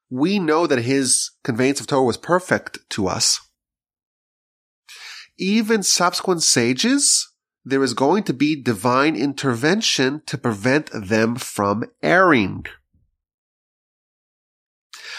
we 0.09 0.39
know 0.39 0.65
that 0.65 0.79
his 0.79 1.31
conveyance 1.43 1.79
of 1.79 1.87
Torah 1.87 2.03
was 2.03 2.17
perfect 2.17 2.79
to 2.91 3.07
us. 3.07 3.39
Even 5.37 5.83
subsequent 5.83 6.43
sages, 6.43 7.31
there 7.63 7.83
is 7.83 7.93
going 7.93 8.23
to 8.23 8.33
be 8.33 8.61
divine 8.61 9.15
intervention 9.15 10.21
to 10.27 10.37
prevent 10.37 10.89
them 10.93 11.35
from 11.35 11.83
erring. 12.01 12.65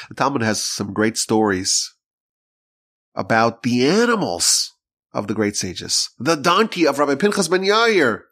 The 0.09 0.15
Talmud 0.15 0.43
has 0.43 0.65
some 0.65 0.93
great 0.93 1.19
stories 1.19 1.95
about 3.15 3.63
the 3.63 3.87
animals 3.87 4.73
of 5.13 5.27
the 5.27 5.35
great 5.35 5.57
sages. 5.57 6.11
The 6.19 6.37
donkey 6.37 6.87
of 6.87 6.99
Rabbi 6.99 7.17
Pinchas 7.17 7.49
ben 7.49 7.63
Yair. 7.63 8.23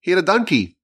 He 0.00 0.12
had 0.12 0.18
a 0.18 0.22
donkey. 0.22 0.78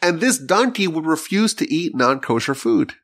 And 0.00 0.20
this 0.20 0.38
donkey 0.38 0.86
would 0.86 1.04
refuse 1.04 1.52
to 1.54 1.72
eat 1.72 1.94
non-kosher 1.94 2.54
food. 2.54 2.94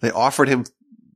They 0.00 0.10
offered 0.10 0.48
him 0.48 0.64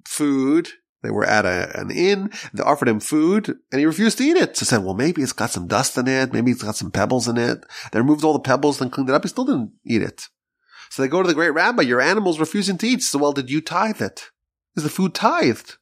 food. 0.06 0.68
They 1.02 1.10
were 1.10 1.24
at 1.24 1.44
a, 1.44 1.78
an 1.78 1.90
inn. 1.90 2.30
They 2.54 2.62
offered 2.62 2.88
him 2.88 3.00
food 3.00 3.48
and 3.70 3.78
he 3.80 3.86
refused 3.86 4.18
to 4.18 4.24
eat 4.24 4.36
it. 4.36 4.56
So 4.56 4.64
said, 4.64 4.84
well, 4.84 4.94
maybe 4.94 5.22
it's 5.22 5.32
got 5.32 5.50
some 5.50 5.66
dust 5.66 5.98
in 5.98 6.06
it. 6.06 6.32
Maybe 6.32 6.52
it's 6.52 6.62
got 6.62 6.76
some 6.76 6.90
pebbles 6.90 7.26
in 7.26 7.36
it. 7.36 7.64
They 7.90 8.00
removed 8.00 8.24
all 8.24 8.32
the 8.32 8.40
pebbles, 8.40 8.78
then 8.78 8.90
cleaned 8.90 9.10
it 9.10 9.14
up. 9.14 9.24
He 9.24 9.28
still 9.28 9.44
didn't 9.44 9.72
eat 9.84 10.02
it. 10.02 10.28
So 10.90 11.02
they 11.02 11.08
go 11.08 11.22
to 11.22 11.28
the 11.28 11.34
great 11.34 11.50
rabbi, 11.54 11.82
your 11.82 12.00
animal's 12.00 12.38
refusing 12.38 12.78
to 12.78 12.86
eat. 12.86 13.02
So, 13.02 13.18
well, 13.18 13.32
did 13.32 13.50
you 13.50 13.60
tithe 13.60 14.02
it? 14.02 14.30
Is 14.76 14.84
the 14.84 14.90
food 14.90 15.14
tithed? 15.14 15.78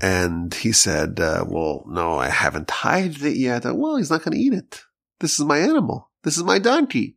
And 0.00 0.52
he 0.52 0.72
said, 0.72 1.18
uh, 1.18 1.46
well, 1.48 1.84
no, 1.88 2.18
I 2.18 2.28
haven't 2.28 2.68
tithed 2.68 3.24
it 3.24 3.38
yet. 3.38 3.64
Well, 3.64 3.96
he's 3.96 4.10
not 4.10 4.22
going 4.22 4.36
to 4.36 4.42
eat 4.42 4.52
it. 4.52 4.82
This 5.20 5.38
is 5.38 5.46
my 5.46 5.58
animal. 5.58 6.10
This 6.22 6.36
is 6.36 6.44
my 6.44 6.58
donkey. 6.58 7.16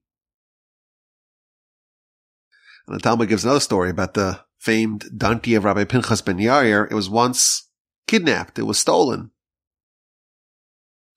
And 2.88 2.96
the 2.96 3.02
Talmud 3.02 3.28
gives 3.28 3.44
another 3.44 3.60
story 3.60 3.90
about 3.90 4.14
the 4.14 4.40
famed 4.60 5.18
donkey 5.18 5.56
of 5.56 5.64
Rabbi 5.64 5.86
Pinchas 5.86 6.22
ben 6.22 6.38
Yair. 6.38 6.90
It 6.92 6.94
was 6.94 7.10
once 7.10 7.68
kidnapped. 8.08 8.60
It 8.60 8.64
was 8.64 8.78
stolen. 8.78 9.32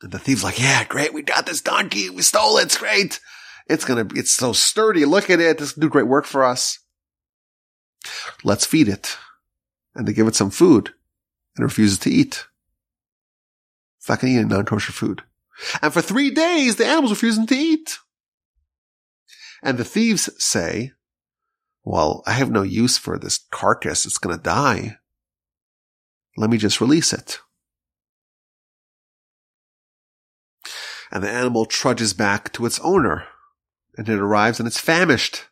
And 0.00 0.10
the 0.12 0.18
thief's 0.18 0.42
like, 0.42 0.60
yeah, 0.60 0.84
great. 0.84 1.12
We 1.12 1.22
got 1.22 1.44
this 1.46 1.60
donkey. 1.60 2.08
We 2.08 2.22
stole 2.22 2.58
it. 2.58 2.64
It's 2.64 2.78
great. 2.78 3.20
It's 3.68 3.84
going 3.84 3.98
to 3.98 4.14
be, 4.14 4.18
it's 4.18 4.32
so 4.32 4.52
sturdy. 4.52 5.04
Look 5.04 5.28
at 5.28 5.40
it. 5.40 5.58
This 5.58 5.76
will 5.76 5.82
do 5.82 5.88
great 5.88 6.06
work 6.06 6.24
for 6.24 6.44
us. 6.44 6.78
Let's 8.42 8.66
feed 8.66 8.88
it. 8.88 9.16
And 9.94 10.06
they 10.08 10.12
give 10.12 10.26
it 10.26 10.34
some 10.34 10.50
food 10.50 10.94
and 11.56 11.64
refuses 11.64 11.98
to 12.00 12.10
eat. 12.10 12.46
It's 13.98 14.08
not 14.08 14.20
going 14.20 14.34
to 14.34 14.40
eat 14.40 14.46
non-kosher 14.46 14.92
food. 14.92 15.22
And 15.80 15.92
for 15.92 16.00
three 16.02 16.30
days, 16.30 16.76
the 16.76 16.86
animal's 16.86 17.12
refusing 17.12 17.46
to 17.46 17.54
eat. 17.54 17.98
And 19.62 19.78
the 19.78 19.84
thieves 19.84 20.28
say, 20.42 20.92
well, 21.84 22.22
I 22.26 22.32
have 22.32 22.50
no 22.50 22.62
use 22.62 22.98
for 22.98 23.18
this 23.18 23.38
carcass. 23.50 24.06
It's 24.06 24.18
going 24.18 24.36
to 24.36 24.42
die. 24.42 24.98
Let 26.36 26.50
me 26.50 26.58
just 26.58 26.80
release 26.80 27.12
it. 27.12 27.40
And 31.10 31.22
the 31.22 31.30
animal 31.30 31.66
trudges 31.66 32.14
back 32.14 32.52
to 32.54 32.64
its 32.64 32.78
owner 32.80 33.24
and 33.96 34.08
it 34.08 34.18
arrives 34.18 34.58
and 34.58 34.66
it's 34.66 34.80
famished. 34.80 35.46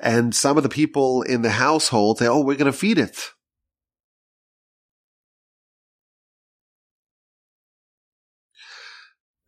And 0.00 0.34
some 0.34 0.56
of 0.56 0.62
the 0.62 0.68
people 0.68 1.22
in 1.22 1.42
the 1.42 1.50
household 1.50 2.18
say, 2.18 2.26
Oh, 2.26 2.40
we're 2.40 2.56
going 2.56 2.72
to 2.72 2.76
feed 2.76 2.98
it. 2.98 3.30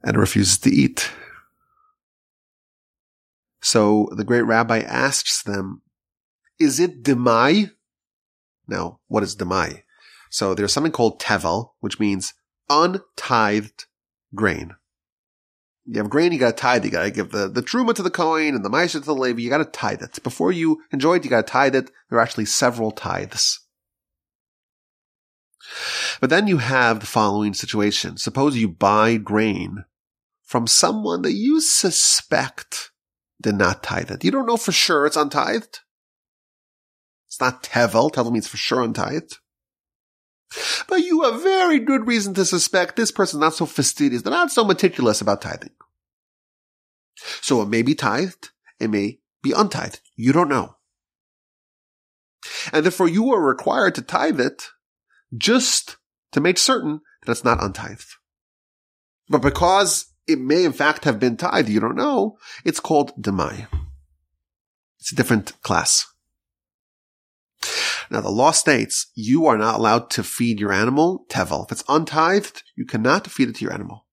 And 0.03 0.17
it 0.17 0.21
refuses 0.21 0.59
to 0.59 0.71
eat. 0.71 1.11
So 3.65 4.09
the 4.13 4.25
great 4.25 4.43
rabbi 4.43 4.79
asks 4.79 5.43
them, 5.43 5.83
is 6.61 6.79
it 6.79 7.03
demai? 7.03 7.73
Now, 8.69 9.01
what 9.09 9.25
is 9.25 9.35
demai? 9.35 9.83
So 10.31 10.55
there's 10.55 10.73
something 10.73 10.93
called 10.93 11.21
tevel, 11.21 11.71
which 11.81 11.99
means 11.99 12.35
untithed 12.71 13.87
grain 14.35 14.77
you 15.87 15.99
have 15.99 16.11
grain, 16.11 16.33
you 16.33 16.39
gotta 16.39 16.57
tithe, 16.57 16.85
you 16.85 16.91
gotta 16.91 17.11
give 17.11 17.31
the, 17.31 17.49
the 17.49 17.63
truma 17.63 17.95
to 17.95 18.03
the 18.03 18.11
Kohen 18.11 18.55
and 18.55 18.65
the 18.65 18.71
Maaser 18.71 18.93
to 18.93 19.01
the 19.01 19.15
Levi, 19.15 19.43
you 19.43 19.51
gotta 19.51 19.65
tithe 19.65 20.03
it. 20.03 20.23
Before 20.23 20.51
you 20.51 20.83
enjoy 20.93 21.17
it, 21.17 21.25
you 21.25 21.31
gotta 21.31 21.47
tithe 21.47 21.75
it. 21.75 21.91
There 22.09 22.19
are 22.19 22.23
actually 22.23 22.47
several 22.47 22.91
tithes. 22.91 23.61
But 26.21 26.31
then 26.31 26.47
you 26.47 26.59
have 26.59 27.01
the 27.01 27.07
following 27.07 27.55
situation. 27.55 28.17
Suppose 28.17 28.57
you 28.57 28.69
buy 28.69 29.17
grain 29.17 29.85
from 30.43 30.67
someone 30.67 31.23
that 31.23 31.33
you 31.33 31.61
suspect 31.61 32.91
did 33.43 33.57
not 33.57 33.83
tithe 33.83 34.11
it. 34.11 34.25
You 34.25 34.31
don't 34.31 34.47
know 34.47 34.57
for 34.57 34.73
sure 34.73 35.07
it's 35.07 35.17
untithed. 35.17 35.81
It's 37.29 37.41
not 37.41 37.63
tevel. 37.63 38.13
Tevel 38.13 38.33
means 38.33 38.49
for 38.49 38.57
sure 38.57 38.83
untithed. 38.83 39.39
But 40.89 41.01
you 41.01 41.23
have 41.23 41.43
very 41.43 41.81
good 41.81 42.07
reason 42.07 42.35
to 42.35 42.45
suspect 42.45 42.97
this 42.97 43.11
person's 43.11 43.41
not 43.41 43.55
so 43.55 43.67
fastidious. 43.67 44.23
They're 44.23 44.31
not 44.31 44.53
so 44.53 44.65
meticulous 44.65 45.21
about 45.21 45.43
tithing. 45.43 45.73
So 47.41 47.61
it 47.63 47.69
may 47.69 47.83
be 47.83 47.95
tithed. 47.95 48.51
It 48.79 48.89
may 48.89 49.19
be 49.43 49.53
untithed. 49.53 50.01
You 50.17 50.33
don't 50.33 50.49
know. 50.49 50.77
And 52.73 52.85
therefore 52.85 53.09
you 53.09 53.33
are 53.33 53.41
required 53.41 53.95
to 53.97 54.03
tithe 54.03 54.41
it 54.41 54.69
just 55.37 55.97
to 56.33 56.41
make 56.41 56.59
certain 56.59 57.01
that 57.25 57.33
it's 57.33 57.45
not 57.45 57.63
untithed. 57.63 58.17
But 59.29 59.43
because 59.43 60.07
it 60.27 60.39
may 60.39 60.65
in 60.65 60.73
fact 60.73 61.05
have 61.05 61.21
been 61.21 61.37
tithed, 61.37 61.69
you 61.69 61.81
don't 61.81 61.97
know, 61.97 62.39
it's 62.65 62.81
called 62.81 63.13
demai. 63.21 63.67
It's 64.99 65.13
a 65.13 65.17
different 65.17 65.61
class. 65.63 66.07
Now 68.11 68.21
the 68.21 68.31
law 68.31 68.51
states 68.51 69.11
you 69.15 69.47
are 69.47 69.59
not 69.59 69.77
allowed 69.77 70.11
to 70.11 70.23
feed 70.23 70.61
your 70.61 70.73
animal 70.73 71.27
tevel. 71.29 71.65
If 71.67 71.73
it's 71.73 71.85
untithed, 71.89 72.63
you 72.75 72.85
cannot 72.87 73.27
feed 73.27 73.49
it 73.49 73.57
to 73.57 73.65
your 73.65 73.75
animal. 73.75 74.07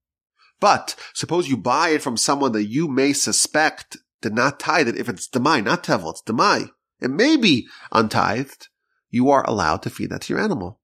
But 0.60 0.96
suppose 1.13 1.50
you 1.50 1.58
buy 1.58 1.89
it 1.89 2.01
from 2.01 2.18
someone 2.18 2.51
that 2.51 2.65
you 2.65 2.88
may 2.88 3.13
suspect 3.13 3.98
did 4.22 4.34
not 4.34 4.60
tithe 4.60 4.88
it. 4.88 4.98
If 4.98 5.10
it's 5.10 5.27
demai, 5.27 5.63
not 5.63 5.84
tevel, 5.84 6.12
it's 6.12 6.22
demai. 6.22 6.70
It 7.00 7.10
may 7.10 7.38
be 7.38 7.68
untithed. 7.91 8.68
You 9.10 9.30
are 9.30 9.48
allowed 9.48 9.82
to 9.84 9.89
feed 9.89 10.12
that 10.12 10.22
to 10.24 10.34
your 10.34 10.41
animal. 10.41 10.80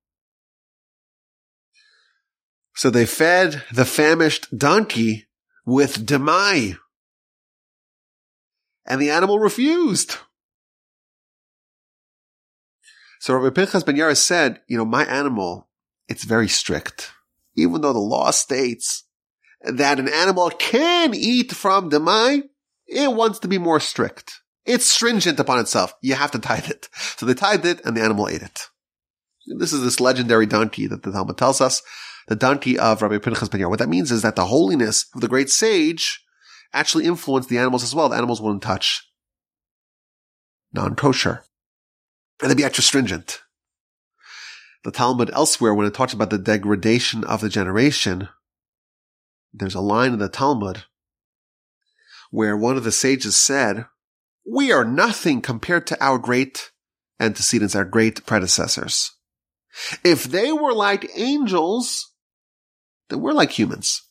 So 2.77 2.91
they 2.91 3.07
fed 3.07 3.63
the 3.71 3.85
famished 3.85 4.55
donkey 4.55 5.25
with 5.65 6.05
demai. 6.05 6.77
And 8.85 9.01
the 9.01 9.09
animal 9.09 9.39
refused. 9.39 10.17
So 13.19 13.33
Rabbi 13.33 13.55
Pinchas 13.55 13.83
Ben 13.83 13.95
Yair 13.95 14.15
said, 14.15 14.61
you 14.67 14.77
know, 14.77 14.85
my 14.85 15.03
animal, 15.05 15.67
it's 16.07 16.23
very 16.23 16.47
strict. 16.47 17.11
Even 17.55 17.81
though 17.81 17.93
the 17.93 17.99
law 17.99 18.29
states 18.29 19.05
that 19.63 19.99
an 19.99 20.07
animal 20.07 20.51
can 20.51 21.15
eat 21.15 21.53
from 21.53 21.89
demai, 21.89 22.43
it 22.85 23.11
wants 23.11 23.39
to 23.39 23.47
be 23.47 23.57
more 23.57 23.79
strict. 23.79 24.41
It's 24.67 24.85
stringent 24.85 25.39
upon 25.39 25.57
itself. 25.57 25.95
You 26.01 26.13
have 26.13 26.29
to 26.29 26.39
tithe 26.39 26.69
it. 26.69 26.89
So 27.17 27.25
they 27.25 27.33
tithed 27.33 27.65
it 27.65 27.83
and 27.83 27.97
the 27.97 28.03
animal 28.03 28.29
ate 28.29 28.43
it. 28.43 28.67
This 29.57 29.73
is 29.73 29.81
this 29.81 29.99
legendary 29.99 30.45
donkey 30.45 30.85
that 30.85 31.01
the 31.01 31.11
Talmud 31.11 31.39
tells 31.39 31.59
us, 31.59 31.81
the 32.27 32.35
donkey 32.35 32.77
of 32.77 33.01
Rabbi 33.01 33.17
Pinchas 33.17 33.49
Ben 33.49 33.61
Yair. 33.61 33.69
What 33.69 33.79
that 33.79 33.89
means 33.89 34.11
is 34.11 34.21
that 34.21 34.35
the 34.35 34.45
holiness 34.45 35.05
of 35.15 35.21
the 35.21 35.27
great 35.27 35.49
sage 35.49 36.23
actually 36.73 37.05
influenced 37.05 37.49
the 37.49 37.57
animals 37.57 37.83
as 37.83 37.95
well. 37.95 38.09
The 38.09 38.17
animals 38.17 38.41
wouldn't 38.41 38.63
touch 38.63 39.09
non-kosher. 40.73 41.43
And 42.41 42.51
they'd 42.51 42.57
be 42.57 42.63
extra 42.63 42.83
stringent. 42.83 43.41
The 44.83 44.91
Talmud 44.91 45.31
elsewhere, 45.33 45.73
when 45.73 45.87
it 45.87 45.93
talks 45.93 46.13
about 46.13 46.29
the 46.29 46.37
degradation 46.37 47.23
of 47.23 47.41
the 47.41 47.49
generation, 47.49 48.29
there's 49.53 49.75
a 49.75 49.81
line 49.81 50.13
in 50.13 50.19
the 50.19 50.29
Talmud 50.29 50.83
where 52.29 52.55
one 52.55 52.77
of 52.77 52.83
the 52.83 52.91
sages 52.91 53.35
said, 53.37 53.85
we 54.45 54.71
are 54.71 54.85
nothing 54.85 55.41
compared 55.41 55.87
to 55.87 56.03
our 56.03 56.17
great 56.17 56.71
antecedents, 57.19 57.75
our 57.75 57.85
great 57.85 58.25
predecessors. 58.25 59.13
If 60.03 60.25
they 60.25 60.51
were 60.51 60.73
like 60.73 61.09
angels, 61.15 62.13
then 63.09 63.21
we're 63.21 63.33
like 63.33 63.51
humans. 63.51 64.01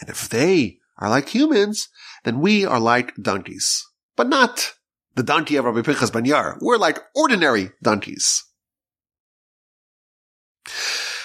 And 0.00 0.08
if 0.08 0.28
they 0.28 0.78
are 0.98 1.08
like 1.08 1.28
humans, 1.28 1.88
then 2.24 2.40
we 2.40 2.64
are 2.64 2.80
like 2.80 3.14
donkeys. 3.16 3.84
But 4.16 4.28
not 4.28 4.74
the 5.14 5.22
donkey 5.22 5.56
of 5.56 5.64
Rabbi 5.64 5.82
Pinchas 5.82 6.10
Ben 6.10 6.24
Yair. 6.24 6.58
We're 6.60 6.76
like 6.76 6.98
ordinary 7.14 7.70
donkeys. 7.82 8.44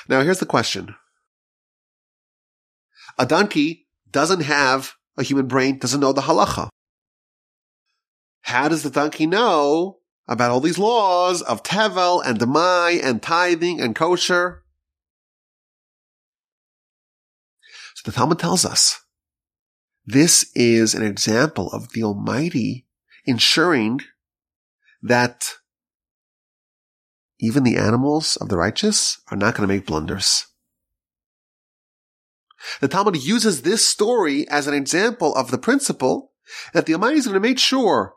Now 0.07 0.21
here's 0.21 0.39
the 0.39 0.45
question. 0.45 0.95
A 3.17 3.25
donkey 3.25 3.87
doesn't 4.11 4.41
have 4.41 4.93
a 5.17 5.23
human 5.23 5.47
brain, 5.47 5.77
doesn't 5.77 5.99
know 5.99 6.13
the 6.13 6.21
halacha. 6.21 6.69
How 8.41 8.67
does 8.67 8.83
the 8.83 8.89
donkey 8.89 9.27
know 9.27 9.99
about 10.27 10.51
all 10.51 10.59
these 10.59 10.79
laws 10.79 11.41
of 11.41 11.63
tevel 11.63 12.21
and 12.25 12.39
demai 12.39 13.03
and 13.03 13.21
tithing 13.21 13.79
and 13.79 13.95
kosher? 13.95 14.62
The 18.03 18.11
Talmud 18.11 18.39
tells 18.39 18.65
us 18.65 18.99
this 20.05 20.51
is 20.55 20.93
an 20.93 21.03
example 21.03 21.71
of 21.71 21.93
the 21.93 22.03
Almighty 22.03 22.85
ensuring 23.25 24.01
that 25.01 25.53
even 27.39 27.63
the 27.63 27.77
animals 27.77 28.35
of 28.37 28.49
the 28.49 28.57
righteous 28.57 29.21
are 29.31 29.37
not 29.37 29.55
going 29.55 29.67
to 29.67 29.73
make 29.73 29.85
blunders. 29.85 30.47
The 32.79 32.87
Talmud 32.87 33.21
uses 33.21 33.61
this 33.61 33.87
story 33.87 34.47
as 34.49 34.67
an 34.67 34.73
example 34.73 35.35
of 35.35 35.51
the 35.51 35.57
principle 35.57 36.31
that 36.73 36.85
the 36.85 36.93
Almighty 36.93 37.17
is 37.17 37.25
going 37.25 37.33
to 37.35 37.39
make 37.39 37.59
sure 37.59 38.15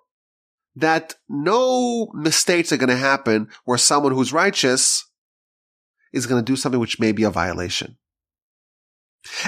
that 0.74 1.14
no 1.28 2.08
mistakes 2.12 2.72
are 2.72 2.76
going 2.76 2.88
to 2.88 2.96
happen 2.96 3.48
where 3.64 3.78
someone 3.78 4.12
who's 4.12 4.32
righteous 4.32 5.04
is 6.12 6.26
going 6.26 6.44
to 6.44 6.52
do 6.52 6.56
something 6.56 6.80
which 6.80 7.00
may 7.00 7.12
be 7.12 7.22
a 7.22 7.30
violation. 7.30 7.96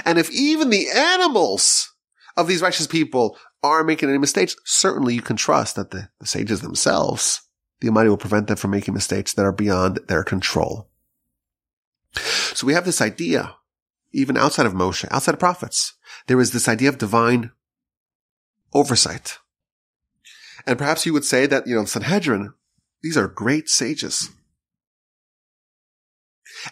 And 0.05 0.17
if 0.17 0.31
even 0.31 0.69
the 0.69 0.87
animals 0.89 1.93
of 2.37 2.47
these 2.47 2.61
righteous 2.61 2.87
people 2.87 3.37
are 3.61 3.83
making 3.83 4.09
any 4.09 4.17
mistakes, 4.17 4.55
certainly 4.65 5.13
you 5.13 5.21
can 5.21 5.35
trust 5.35 5.75
that 5.75 5.91
the, 5.91 6.09
the 6.19 6.27
sages 6.27 6.61
themselves, 6.61 7.41
the 7.81 7.87
Almighty 7.87 8.09
will 8.09 8.17
prevent 8.17 8.47
them 8.47 8.57
from 8.57 8.71
making 8.71 8.93
mistakes 8.93 9.33
that 9.33 9.43
are 9.43 9.51
beyond 9.51 9.99
their 10.07 10.23
control. 10.23 10.89
So 12.13 12.65
we 12.65 12.73
have 12.73 12.85
this 12.85 13.01
idea, 13.01 13.55
even 14.11 14.37
outside 14.37 14.65
of 14.65 14.73
Moshe, 14.73 15.07
outside 15.11 15.33
of 15.33 15.39
prophets, 15.39 15.93
there 16.27 16.39
is 16.39 16.51
this 16.51 16.67
idea 16.67 16.89
of 16.89 16.97
divine 16.97 17.51
oversight. 18.73 19.37
And 20.65 20.77
perhaps 20.77 21.05
you 21.05 21.13
would 21.13 21.25
say 21.25 21.45
that, 21.45 21.67
you 21.67 21.75
know, 21.75 21.85
Sanhedrin, 21.85 22.53
these 23.01 23.17
are 23.17 23.27
great 23.27 23.69
sages. 23.69 24.29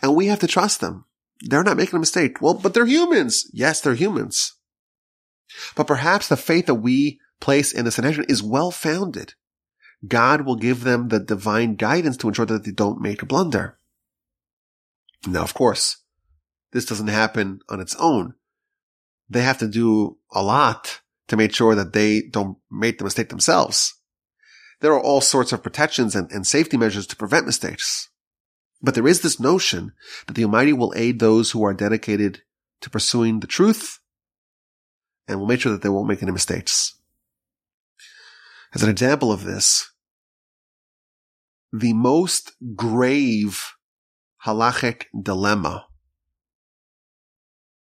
And 0.02 0.16
we 0.16 0.28
have 0.28 0.40
to 0.40 0.48
trust 0.48 0.82
them. 0.82 1.06
They're 1.42 1.64
not 1.64 1.78
making 1.78 1.98
a 1.98 2.00
mistake. 2.00 2.42
Well, 2.42 2.56
but 2.56 2.74
they're 2.74 2.86
humans. 2.86 3.50
Yes, 3.54 3.82
they're 3.82 3.96
humans. 3.96 4.54
But 5.76 5.88
perhaps 5.88 6.28
the 6.28 6.38
faith 6.38 6.66
that 6.66 6.76
we 6.76 7.20
place 7.40 7.72
in 7.72 7.86
the 7.86 7.92
Sanhedrin 7.92 8.26
is 8.30 8.44
well 8.44 8.72
founded. 8.72 9.34
God 10.06 10.42
will 10.42 10.56
give 10.56 10.84
them 10.84 11.08
the 11.08 11.20
divine 11.20 11.76
guidance 11.76 12.18
to 12.18 12.28
ensure 12.28 12.46
that 12.46 12.64
they 12.64 12.72
don't 12.72 13.02
make 13.02 13.22
a 13.22 13.26
blunder. 13.26 13.78
Now, 15.26 15.44
of 15.44 15.54
course, 15.54 15.98
this 16.72 16.86
doesn't 16.86 17.08
happen 17.08 17.60
on 17.70 17.80
its 17.80 17.96
own. 17.96 18.36
They 19.30 19.42
have 19.42 19.58
to 19.60 19.68
do 19.68 20.18
a 20.32 20.44
lot 20.44 21.02
to 21.28 21.38
make 21.38 21.54
sure 21.54 21.76
that 21.76 21.94
they 21.94 22.22
don't 22.22 22.58
make 22.72 22.98
the 22.98 23.04
mistake 23.04 23.30
themselves. 23.30 23.96
There 24.80 24.94
are 24.94 25.02
all 25.02 25.22
sorts 25.22 25.52
of 25.52 25.64
protections 25.64 26.16
and, 26.16 26.32
and 26.32 26.46
safety 26.46 26.78
measures 26.78 27.08
to 27.08 27.16
prevent 27.16 27.46
mistakes. 27.46 28.10
But 28.82 28.96
there 28.96 29.08
is 29.08 29.22
this 29.22 29.40
notion 29.40 29.94
that 30.28 30.34
the 30.34 30.44
Almighty 30.44 30.74
will 30.74 30.94
aid 30.96 31.20
those 31.20 31.52
who 31.52 31.64
are 31.64 31.74
dedicated 31.74 32.44
to 32.82 32.90
pursuing 32.90 33.40
the 33.40 33.48
truth 33.48 34.00
and 35.28 35.40
will 35.40 35.48
make 35.48 35.62
sure 35.62 35.72
that 35.72 35.82
they 35.82 35.90
won't 35.90 36.08
make 36.08 36.22
any 36.22 36.32
mistakes. 36.32 36.96
As 38.74 38.84
an 38.84 38.90
example 38.90 39.32
of 39.32 39.44
this, 39.44 39.92
the 41.74 41.94
most 41.94 42.54
grave 42.76 43.64
halachic 44.46 45.06
dilemma, 45.20 45.88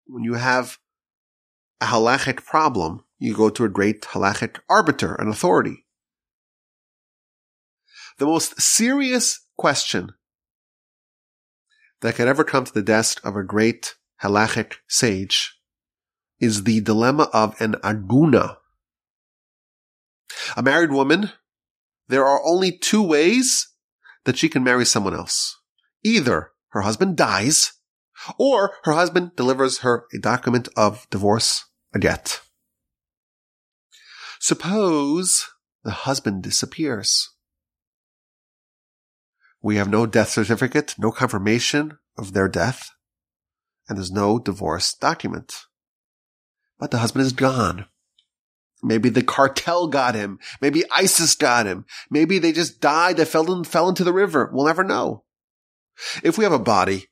when 0.06 0.22
you 0.22 0.34
have 0.34 0.78
a 1.80 1.86
halachic 1.86 2.44
problem, 2.44 3.04
you 3.18 3.34
go 3.34 3.48
to 3.50 3.64
a 3.64 3.68
great 3.68 4.02
halachic 4.02 4.58
arbiter, 4.68 5.14
an 5.14 5.28
authority. 5.28 5.86
The 8.18 8.26
most 8.26 8.60
serious 8.60 9.40
question 9.56 10.12
that 12.04 12.16
could 12.16 12.28
ever 12.28 12.44
come 12.44 12.66
to 12.66 12.74
the 12.74 12.82
desk 12.82 13.18
of 13.24 13.34
a 13.34 13.42
great 13.42 13.94
halachic 14.22 14.74
sage 14.86 15.58
is 16.38 16.64
the 16.64 16.82
dilemma 16.82 17.30
of 17.32 17.58
an 17.62 17.76
aguna. 17.82 18.58
A 20.54 20.62
married 20.62 20.92
woman, 20.92 21.30
there 22.08 22.26
are 22.26 22.46
only 22.46 22.76
two 22.76 23.02
ways 23.02 23.68
that 24.26 24.36
she 24.36 24.50
can 24.50 24.62
marry 24.62 24.84
someone 24.84 25.14
else. 25.14 25.58
Either 26.04 26.50
her 26.72 26.82
husband 26.82 27.16
dies, 27.16 27.72
or 28.38 28.74
her 28.84 28.92
husband 28.92 29.30
delivers 29.34 29.78
her 29.78 30.04
a 30.12 30.18
document 30.18 30.68
of 30.76 31.06
divorce, 31.08 31.64
a 31.94 31.98
get. 31.98 32.42
Suppose 34.40 35.48
the 35.84 35.92
husband 35.92 36.42
disappears. 36.42 37.30
We 39.64 39.76
have 39.76 39.88
no 39.88 40.04
death 40.04 40.28
certificate, 40.28 40.94
no 40.98 41.10
confirmation 41.10 41.96
of 42.18 42.34
their 42.34 42.48
death, 42.48 42.90
and 43.88 43.96
there's 43.96 44.10
no 44.10 44.38
divorce 44.38 44.92
document. 44.92 45.54
But 46.78 46.90
the 46.90 46.98
husband 46.98 47.24
is 47.24 47.32
gone. 47.32 47.86
Maybe 48.82 49.08
the 49.08 49.22
cartel 49.22 49.86
got 49.86 50.14
him. 50.14 50.38
Maybe 50.60 50.84
ISIS 50.90 51.34
got 51.34 51.64
him. 51.64 51.86
Maybe 52.10 52.38
they 52.38 52.52
just 52.52 52.82
died. 52.82 53.16
They 53.16 53.24
fell, 53.24 53.50
in, 53.50 53.64
fell 53.64 53.88
into 53.88 54.04
the 54.04 54.12
river. 54.12 54.50
We'll 54.52 54.66
never 54.66 54.84
know. 54.84 55.24
If 56.22 56.36
we 56.36 56.44
have 56.44 56.52
a 56.52 56.58
body, 56.58 57.06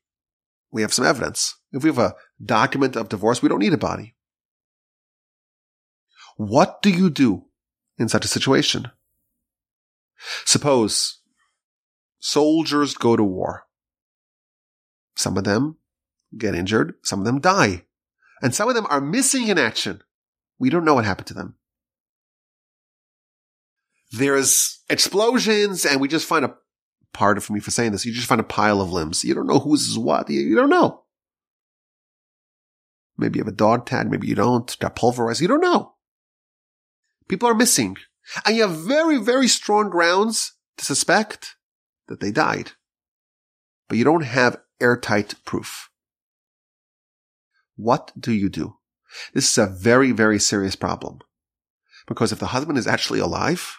we 0.71 0.83
have 0.83 0.93
some 0.93 1.07
evidence. 1.07 1.57
If 1.73 1.83
we 1.83 1.88
have 1.88 1.99
a 1.99 2.17
document 2.45 2.97
of 2.97 3.09
divorce, 3.09 3.41
we 3.41 3.49
don't 3.49 3.61
need 3.61 3.73
a 3.73 3.79
body. 3.79 4.15
What 6.37 6.83
do 6.83 6.91
you 6.91 7.09
do 7.09 7.47
in 7.97 8.11
such 8.11 8.27
a 8.27 8.29
situation? 8.29 8.91
Suppose 10.45 11.22
soldiers 12.23 12.95
go 12.95 13.17
to 13.17 13.25
war. 13.25 13.67
Some 15.17 15.37
of 15.37 15.45
them 15.45 15.77
get 16.39 16.55
injured. 16.55 16.95
Some 17.03 17.19
of 17.19 17.27
them 17.27 17.41
die. 17.41 17.85
And 18.41 18.55
some 18.55 18.69
of 18.69 18.75
them 18.75 18.87
are 18.89 19.01
missing 19.01 19.49
in 19.49 19.59
action. 19.59 20.03
We 20.59 20.71
don't 20.71 20.85
know 20.85 20.95
what 20.95 21.05
happened 21.05 21.27
to 21.27 21.35
them. 21.35 21.57
There's 24.13 24.81
explosions 24.89 25.85
and 25.85 26.01
we 26.01 26.09
just 26.09 26.27
find 26.27 26.45
a 26.45 26.55
pardon 27.13 27.41
for 27.41 27.53
me 27.53 27.61
for 27.61 27.71
saying 27.71 27.93
this. 27.93 28.07
You 28.07 28.13
just 28.13 28.29
find 28.29 28.41
a 28.41 28.45
pile 28.45 28.81
of 28.81 28.93
limbs. 28.93 29.25
You 29.25 29.35
don't 29.35 29.47
know 29.47 29.59
whose 29.59 29.89
is 29.89 29.99
what. 29.99 30.31
You, 30.31 30.41
you 30.41 30.55
don't 30.55 30.71
know. 30.71 31.03
Maybe 33.19 33.39
you 33.39 33.45
have 33.45 33.53
a 33.53 33.57
dog 33.57 33.85
tag. 33.85 34.11
Maybe 34.11 34.29
you 34.29 34.35
don't. 34.35 34.77
They're 34.79 34.91
pulverized. 34.91 35.41
You 35.41 35.49
don't 35.49 35.61
know. 35.61 35.95
People 37.29 37.49
are 37.49 37.55
missing. 37.55 37.97
And 38.47 38.57
you 38.57 38.63
have 38.63 38.77
very, 38.77 39.19
very 39.19 39.49
strong 39.49 39.91
grounds 39.91 40.53
to 40.79 40.85
suspect 40.85 41.57
that 42.12 42.20
they 42.20 42.31
died. 42.31 42.72
But 43.88 43.96
you 43.96 44.05
don't 44.05 44.25
have 44.25 44.61
airtight 44.81 45.35
proof. 45.46 45.88
What 47.77 48.12
do 48.18 48.33
you 48.33 48.51
do? 48.51 48.77
This 49.33 49.51
is 49.51 49.59
a 49.59 49.66
very, 49.66 50.12
very 50.12 50.38
serious 50.38 50.77
problem. 50.77 51.20
Because 52.07 52.33
if 52.33 52.38
the 52.38 52.48
husband 52.48 52.77
is 52.77 52.87
actually 52.87 53.20
alive, 53.20 53.79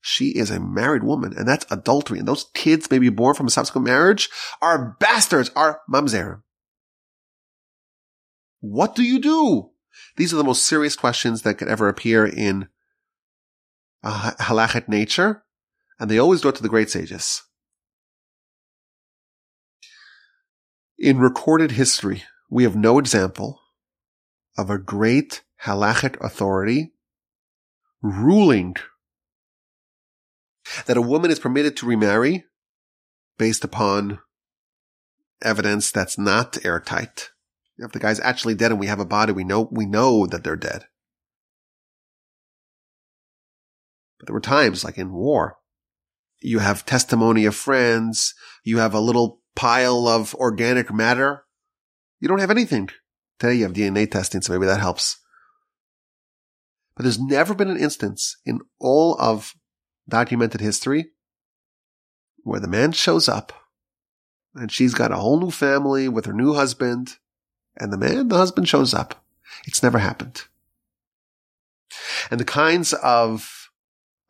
she 0.00 0.30
is 0.30 0.50
a 0.50 0.58
married 0.58 1.04
woman, 1.04 1.34
and 1.36 1.46
that's 1.46 1.66
adultery. 1.70 2.18
And 2.18 2.26
those 2.26 2.50
kids 2.52 2.90
may 2.90 2.98
be 2.98 3.10
born 3.10 3.36
from 3.36 3.46
a 3.46 3.50
subsequent 3.50 3.86
marriage 3.86 4.28
are 4.60 4.96
bastards, 4.98 5.50
are 5.54 5.80
mamzer. 5.88 6.42
What 8.60 8.96
do 8.96 9.04
you 9.04 9.20
do? 9.20 9.70
These 10.16 10.32
are 10.32 10.36
the 10.36 10.44
most 10.44 10.66
serious 10.66 10.96
questions 10.96 11.42
that 11.42 11.58
could 11.58 11.68
ever 11.68 11.88
appear 11.88 12.26
in 12.26 12.68
uh, 14.02 14.32
halachic 14.40 14.88
nature, 14.88 15.43
and 16.04 16.10
they 16.10 16.18
always 16.18 16.42
go 16.42 16.50
to 16.50 16.62
the 16.62 16.68
great 16.68 16.90
sages. 16.90 17.44
In 20.98 21.16
recorded 21.16 21.70
history, 21.70 22.24
we 22.50 22.64
have 22.64 22.76
no 22.76 22.98
example 22.98 23.58
of 24.58 24.68
a 24.68 24.76
great 24.76 25.44
halachic 25.64 26.22
authority 26.22 26.92
ruling 28.02 28.76
that 30.84 30.98
a 30.98 31.00
woman 31.00 31.30
is 31.30 31.38
permitted 31.38 31.74
to 31.78 31.86
remarry 31.86 32.44
based 33.38 33.64
upon 33.64 34.18
evidence 35.40 35.90
that's 35.90 36.18
not 36.18 36.62
airtight. 36.66 37.30
If 37.78 37.92
the 37.92 37.98
guy's 37.98 38.20
actually 38.20 38.56
dead 38.56 38.72
and 38.72 38.78
we 38.78 38.88
have 38.88 39.00
a 39.00 39.06
body, 39.06 39.32
we 39.32 39.44
know, 39.44 39.70
we 39.72 39.86
know 39.86 40.26
that 40.26 40.44
they're 40.44 40.54
dead. 40.54 40.84
But 44.18 44.26
there 44.26 44.34
were 44.34 44.40
times 44.40 44.84
like 44.84 44.98
in 44.98 45.10
war, 45.10 45.56
you 46.40 46.58
have 46.58 46.86
testimony 46.86 47.44
of 47.44 47.54
friends, 47.54 48.34
you 48.62 48.78
have 48.78 48.94
a 48.94 49.00
little 49.00 49.40
pile 49.54 50.08
of 50.08 50.34
organic 50.34 50.92
matter 50.92 51.44
you 52.24 52.28
don't 52.28 52.40
have 52.40 52.50
anything. 52.50 52.88
Today 53.38 53.56
you 53.56 53.64
have 53.64 53.74
DNA 53.74 54.10
testing, 54.10 54.40
so 54.40 54.54
maybe 54.54 54.64
that 54.64 54.80
helps. 54.80 55.18
But 56.96 57.02
there's 57.02 57.20
never 57.20 57.54
been 57.54 57.68
an 57.68 57.76
instance 57.76 58.38
in 58.46 58.60
all 58.80 59.14
of 59.20 59.54
documented 60.08 60.62
history 60.62 61.10
where 62.42 62.60
the 62.60 62.66
man 62.66 62.92
shows 62.92 63.28
up 63.28 63.52
and 64.54 64.72
she's 64.72 64.94
got 64.94 65.12
a 65.12 65.16
whole 65.16 65.38
new 65.38 65.50
family 65.50 66.08
with 66.08 66.24
her 66.24 66.32
new 66.32 66.54
husband 66.54 67.18
and 67.76 67.92
the 67.92 67.98
man, 67.98 68.28
the 68.28 68.38
husband 68.38 68.68
shows 68.68 68.94
up. 68.94 69.22
It's 69.66 69.82
never 69.82 69.98
happened. 69.98 70.44
And 72.30 72.40
the 72.40 72.46
kinds 72.46 72.94
of 72.94 73.70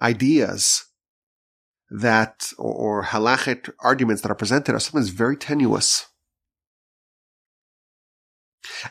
ideas 0.03 0.87
that 1.91 2.47
or, 2.59 2.73
or 2.73 3.05
halachic 3.05 3.71
arguments 3.81 4.23
that 4.23 4.31
are 4.31 4.37
presented 4.37 4.75
are 4.75 4.81
sometimes 4.81 5.11
very 5.11 5.37
tenuous 5.37 6.07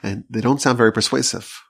and 0.01 0.23
they 0.29 0.41
don't 0.41 0.61
sound 0.61 0.77
very 0.77 0.91
persuasive. 0.91 1.61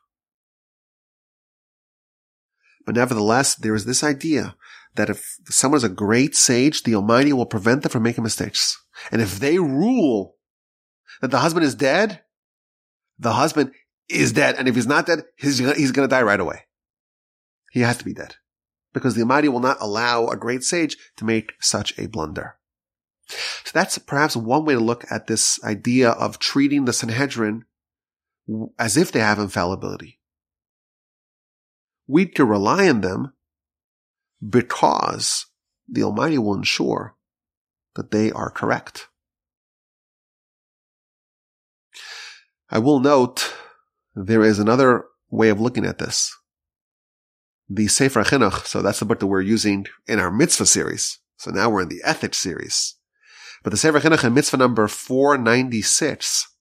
But 2.86 2.96
nevertheless, 2.96 3.56
there 3.56 3.76
is 3.76 3.86
this 3.86 4.04
idea 4.04 4.56
that 4.96 5.10
if 5.10 5.38
someone 5.46 5.78
is 5.78 5.84
a 5.84 5.90
great 5.90 6.36
sage, 6.36 6.84
the 6.84 6.96
Almighty 6.96 7.34
will 7.34 7.46
prevent 7.46 7.82
them 7.82 7.90
from 7.90 8.04
making 8.04 8.24
mistakes. 8.24 8.78
And 9.12 9.22
if 9.22 9.40
they 9.40 9.58
rule 9.58 10.36
that 11.22 11.32
the 11.32 11.40
husband 11.40 11.66
is 11.66 11.76
dead, 11.76 12.22
the 13.18 13.34
husband 13.34 13.72
is 14.10 14.34
dead. 14.34 14.56
And 14.58 14.68
if 14.68 14.76
he's 14.76 14.88
not 14.88 15.06
dead, 15.06 15.24
he's, 15.38 15.58
he's 15.58 15.92
going 15.92 16.08
to 16.08 16.14
die 16.14 16.22
right 16.22 16.40
away. 16.40 16.66
He 17.72 17.80
has 17.80 17.98
to 17.98 18.06
be 18.06 18.14
dead 18.14 18.36
because 18.94 19.16
the 19.16 19.22
Almighty 19.22 19.50
will 19.50 19.60
not 19.60 19.78
allow 19.82 20.28
a 20.28 20.38
great 20.38 20.64
sage 20.64 20.98
to 21.18 21.26
make 21.26 21.54
such 21.60 21.98
a 21.98 22.08
blunder. 22.08 22.56
So 23.28 23.72
that's 23.74 23.98
perhaps 23.98 24.36
one 24.36 24.66
way 24.66 24.74
to 24.74 24.80
look 24.80 25.06
at 25.10 25.28
this 25.28 25.60
idea 25.64 26.12
of 26.12 26.40
treating 26.40 26.86
the 26.86 26.94
Sanhedrin 26.94 27.66
as 28.78 28.98
if 28.98 29.12
they 29.12 29.20
have 29.20 29.40
infallibility. 29.40 30.20
We 32.08 32.26
can 32.26 32.48
rely 32.48 32.90
on 32.90 33.02
them 33.02 33.34
because 34.48 35.46
the 35.88 36.04
Almighty 36.04 36.38
will 36.38 36.56
ensure 36.56 37.16
that 37.96 38.12
they 38.12 38.32
are 38.32 38.50
correct. 38.50 39.08
I 42.70 42.80
will 42.80 43.00
note 43.00 43.54
there 44.16 44.44
is 44.44 44.60
another 44.60 45.06
way 45.30 45.50
of 45.50 45.62
looking 45.62 45.86
at 45.86 46.00
this. 46.00 46.36
The 47.74 47.88
Sefer 47.88 48.24
Chinuch, 48.24 48.68
so 48.68 48.82
that's 48.82 49.00
the 49.00 49.06
book 49.06 49.20
that 49.20 49.28
we're 49.28 49.42
using 49.42 49.88
in 50.08 50.20
our 50.20 50.30
mitzvah 50.30 50.66
series. 50.66 51.20
So 51.38 51.50
now 51.50 51.70
we're 51.70 51.82
in 51.82 51.90
the 51.90 52.02
ethics 52.04 52.38
series. 52.38 52.96
But 53.64 53.72
the 53.72 53.78
Sefer 53.78 54.00
Chinuch 54.00 54.24
in 54.24 54.34
mitzvah 54.34 54.58
number 54.58 54.88
496 54.88 56.54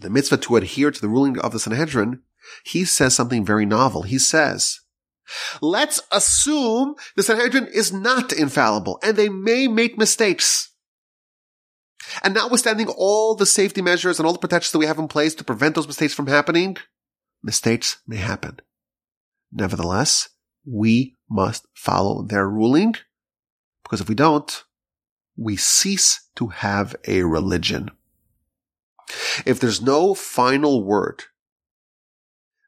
the 0.00 0.10
mitzvah 0.10 0.38
to 0.38 0.56
adhere 0.56 0.90
to 0.90 1.00
the 1.00 1.08
ruling 1.08 1.38
of 1.38 1.52
the 1.52 1.60
Sanhedrin, 1.60 2.22
he 2.64 2.84
says 2.84 3.14
something 3.14 3.44
very 3.44 3.66
novel. 3.66 4.02
He 4.02 4.18
says, 4.18 4.80
let's 5.60 6.00
assume 6.10 6.94
the 7.16 7.22
Sanhedrin 7.22 7.68
is 7.72 7.92
not 7.92 8.32
infallible 8.32 8.98
and 9.02 9.16
they 9.16 9.28
may 9.28 9.68
make 9.68 9.98
mistakes. 9.98 10.72
And 12.22 12.34
notwithstanding 12.34 12.88
all 12.88 13.34
the 13.34 13.46
safety 13.46 13.82
measures 13.82 14.18
and 14.18 14.26
all 14.26 14.32
the 14.32 14.38
protections 14.38 14.72
that 14.72 14.78
we 14.78 14.86
have 14.86 14.98
in 14.98 15.06
place 15.06 15.34
to 15.34 15.44
prevent 15.44 15.74
those 15.74 15.86
mistakes 15.86 16.14
from 16.14 16.26
happening, 16.26 16.78
mistakes 17.42 17.98
may 18.06 18.16
happen. 18.16 18.60
Nevertheless, 19.52 20.28
we 20.64 21.16
must 21.28 21.66
follow 21.74 22.22
their 22.22 22.48
ruling 22.48 22.94
because 23.82 24.00
if 24.00 24.08
we 24.08 24.14
don't, 24.14 24.64
we 25.36 25.56
cease 25.56 26.28
to 26.36 26.48
have 26.48 26.94
a 27.06 27.22
religion. 27.22 27.90
If 29.44 29.58
there's 29.58 29.82
no 29.82 30.14
final 30.14 30.84
word 30.84 31.24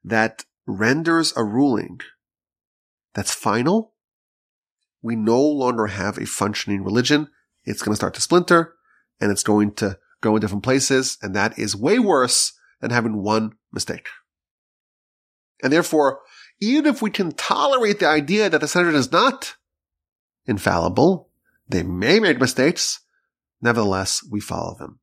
that 0.03 0.45
renders 0.67 1.33
a 1.37 1.45
ruling 1.45 2.01
that's 3.15 3.35
final, 3.35 3.95
we 5.03 5.17
no 5.17 5.41
longer 5.41 5.89
have 5.89 6.19
a 6.19 6.27
functioning 6.27 6.83
religion. 6.83 7.29
It's 7.65 7.83
going 7.83 7.93
to 7.93 7.97
start 7.97 8.15
to 8.15 8.21
splinter 8.21 8.75
and 9.21 9.31
it's 9.31 9.43
going 9.43 9.75
to 9.75 9.99
go 10.21 10.35
in 10.35 10.41
different 10.41 10.65
places. 10.65 11.19
And 11.23 11.35
that 11.37 11.59
is 11.59 11.77
way 11.77 11.99
worse 11.99 12.53
than 12.81 12.91
having 12.91 13.23
one 13.23 13.53
mistake. 13.73 14.09
And 15.63 15.73
therefore, 15.73 16.21
even 16.63 16.87
if 16.87 17.03
we 17.03 17.11
can 17.11 17.33
tolerate 17.33 17.99
the 17.99 18.07
idea 18.07 18.49
that 18.49 18.61
the 18.61 18.69
Sanhedrin 18.69 18.95
is 18.95 19.11
not 19.11 19.57
infallible, 20.47 21.29
they 21.69 21.83
may 21.83 22.21
make 22.21 22.39
mistakes. 22.39 23.01
Nevertheless, 23.61 24.25
we 24.31 24.39
follow 24.39 24.77
them. 24.79 25.01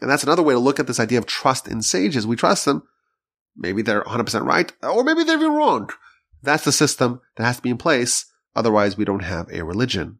And 0.00 0.10
that's 0.10 0.22
another 0.22 0.42
way 0.42 0.54
to 0.54 0.58
look 0.58 0.80
at 0.80 0.86
this 0.86 0.98
idea 0.98 1.18
of 1.18 1.26
trust 1.26 1.68
in 1.68 1.82
sages. 1.82 2.26
We 2.26 2.34
trust 2.34 2.64
them. 2.64 2.84
Maybe 3.54 3.82
they're 3.82 4.04
100% 4.04 4.46
right, 4.46 4.72
or 4.82 5.04
maybe 5.04 5.22
they're 5.22 5.38
wrong. 5.38 5.90
That's 6.42 6.64
the 6.64 6.72
system 6.72 7.20
that 7.36 7.44
has 7.44 7.56
to 7.56 7.62
be 7.62 7.70
in 7.70 7.76
place. 7.76 8.24
Otherwise, 8.56 8.96
we 8.96 9.04
don't 9.04 9.22
have 9.22 9.50
a 9.52 9.64
religion. 9.64 10.18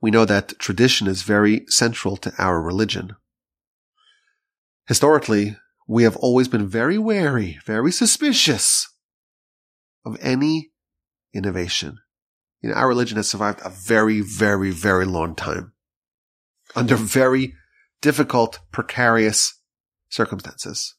We 0.00 0.10
know 0.10 0.24
that 0.24 0.58
tradition 0.58 1.06
is 1.06 1.22
very 1.22 1.64
central 1.68 2.16
to 2.18 2.32
our 2.38 2.60
religion. 2.60 3.14
Historically, 4.88 5.56
we 5.86 6.02
have 6.02 6.16
always 6.16 6.48
been 6.48 6.66
very 6.66 6.98
wary, 6.98 7.60
very 7.64 7.92
suspicious 7.92 8.91
of 10.04 10.16
any 10.20 10.72
innovation. 11.34 11.98
You 12.60 12.70
know, 12.70 12.76
our 12.76 12.88
religion 12.88 13.16
has 13.16 13.28
survived 13.28 13.60
a 13.64 13.70
very, 13.70 14.20
very, 14.20 14.70
very 14.70 15.04
long 15.04 15.34
time 15.34 15.72
under 16.74 16.96
very 16.96 17.54
difficult, 18.00 18.60
precarious 18.70 19.58
circumstances. 20.08 20.94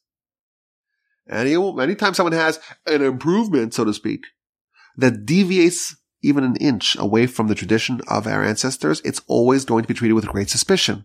Any, 1.28 1.54
anytime 1.54 2.14
someone 2.14 2.32
has 2.32 2.60
an 2.86 3.02
improvement, 3.02 3.74
so 3.74 3.84
to 3.84 3.94
speak, 3.94 4.24
that 4.96 5.24
deviates 5.24 5.96
even 6.22 6.44
an 6.44 6.56
inch 6.56 6.96
away 6.96 7.26
from 7.26 7.48
the 7.48 7.54
tradition 7.54 8.00
of 8.08 8.26
our 8.26 8.42
ancestors, 8.42 9.00
it's 9.04 9.22
always 9.26 9.64
going 9.64 9.82
to 9.82 9.88
be 9.88 9.94
treated 9.94 10.14
with 10.14 10.26
great 10.26 10.50
suspicion. 10.50 11.04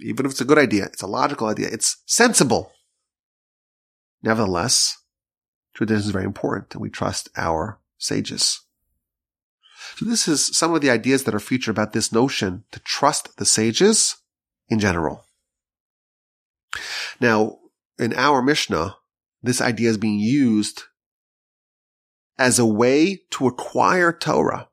Even 0.00 0.26
if 0.26 0.32
it's 0.32 0.40
a 0.40 0.46
good 0.46 0.58
idea, 0.58 0.84
it's 0.86 1.02
a 1.02 1.06
logical 1.06 1.48
idea, 1.48 1.68
it's 1.70 2.02
sensible. 2.06 2.72
Nevertheless, 4.22 4.96
tradition 5.74 6.00
is 6.00 6.10
very 6.10 6.24
important 6.24 6.74
and 6.74 6.82
we 6.82 6.90
trust 6.90 7.28
our 7.36 7.78
sages. 7.98 8.60
So 9.96 10.04
this 10.04 10.28
is 10.28 10.56
some 10.56 10.74
of 10.74 10.80
the 10.80 10.90
ideas 10.90 11.24
that 11.24 11.34
are 11.34 11.40
featured 11.40 11.74
about 11.74 11.92
this 11.92 12.12
notion 12.12 12.64
to 12.72 12.80
trust 12.80 13.36
the 13.36 13.44
sages 13.44 14.16
in 14.68 14.78
general. 14.78 15.24
Now, 17.20 17.58
in 17.98 18.14
our 18.14 18.42
Mishnah, 18.42 18.96
this 19.42 19.60
idea 19.60 19.90
is 19.90 19.98
being 19.98 20.18
used 20.18 20.84
as 22.38 22.58
a 22.58 22.66
way 22.66 23.22
to 23.30 23.46
acquire 23.46 24.12
Torah, 24.12 24.68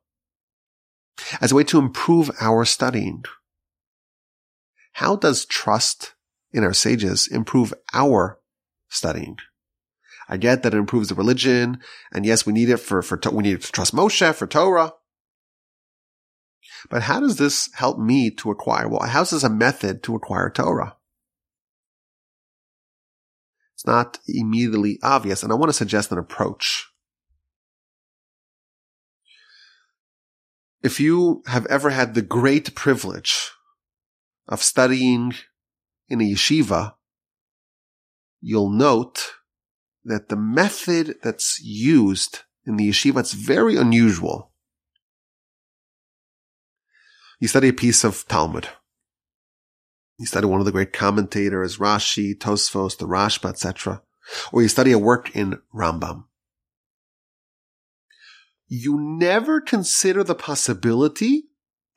as 1.40 1.52
a 1.52 1.54
way 1.54 1.64
to 1.64 1.78
improve 1.78 2.30
our 2.40 2.64
studying. 2.64 3.24
How 4.92 5.16
does 5.16 5.44
trust 5.44 6.14
in 6.52 6.64
our 6.64 6.72
sages 6.72 7.28
improve 7.30 7.74
our 7.92 8.38
studying? 8.88 9.36
I 10.30 10.36
get 10.36 10.62
that 10.62 10.72
it 10.72 10.78
improves 10.78 11.08
the 11.08 11.16
religion, 11.16 11.80
and 12.12 12.24
yes, 12.24 12.46
we 12.46 12.52
need 12.52 12.70
it 12.70 12.76
for, 12.76 13.02
for, 13.02 13.18
we 13.32 13.42
need 13.42 13.60
to 13.60 13.72
trust 13.72 13.92
Moshe 13.92 14.32
for 14.32 14.46
Torah. 14.46 14.92
But 16.88 17.02
how 17.02 17.18
does 17.18 17.36
this 17.36 17.68
help 17.74 17.98
me 17.98 18.30
to 18.36 18.52
acquire? 18.52 18.88
Well, 18.88 19.02
how 19.02 19.22
is 19.22 19.30
this 19.30 19.42
a 19.42 19.50
method 19.50 20.04
to 20.04 20.14
acquire 20.14 20.48
Torah? 20.48 20.96
It's 23.74 23.84
not 23.84 24.20
immediately 24.28 25.00
obvious, 25.02 25.42
and 25.42 25.50
I 25.50 25.56
want 25.56 25.70
to 25.70 25.76
suggest 25.76 26.12
an 26.12 26.18
approach. 26.18 26.86
If 30.80 31.00
you 31.00 31.42
have 31.46 31.66
ever 31.66 31.90
had 31.90 32.14
the 32.14 32.22
great 32.22 32.76
privilege 32.76 33.50
of 34.46 34.62
studying 34.62 35.34
in 36.08 36.20
a 36.20 36.24
yeshiva, 36.24 36.94
you'll 38.40 38.70
note 38.70 39.39
that 40.04 40.28
the 40.28 40.36
method 40.36 41.16
that's 41.22 41.60
used 41.62 42.40
in 42.66 42.76
the 42.76 42.88
yeshiva 42.88 43.22
is 43.22 43.32
very 43.32 43.76
unusual. 43.76 44.52
You 47.38 47.48
study 47.48 47.68
a 47.68 47.72
piece 47.72 48.04
of 48.04 48.26
Talmud. 48.28 48.68
You 50.18 50.26
study 50.26 50.46
one 50.46 50.60
of 50.60 50.66
the 50.66 50.72
great 50.72 50.92
commentators, 50.92 51.78
Rashi, 51.78 52.36
Tosfos, 52.36 52.98
the 52.98 53.06
Rashba, 53.06 53.48
etc. 53.48 54.02
Or 54.52 54.60
you 54.60 54.68
study 54.68 54.92
a 54.92 54.98
work 54.98 55.34
in 55.34 55.58
Rambam. 55.74 56.24
You 58.68 59.00
never 59.00 59.60
consider 59.60 60.22
the 60.22 60.34
possibility 60.34 61.44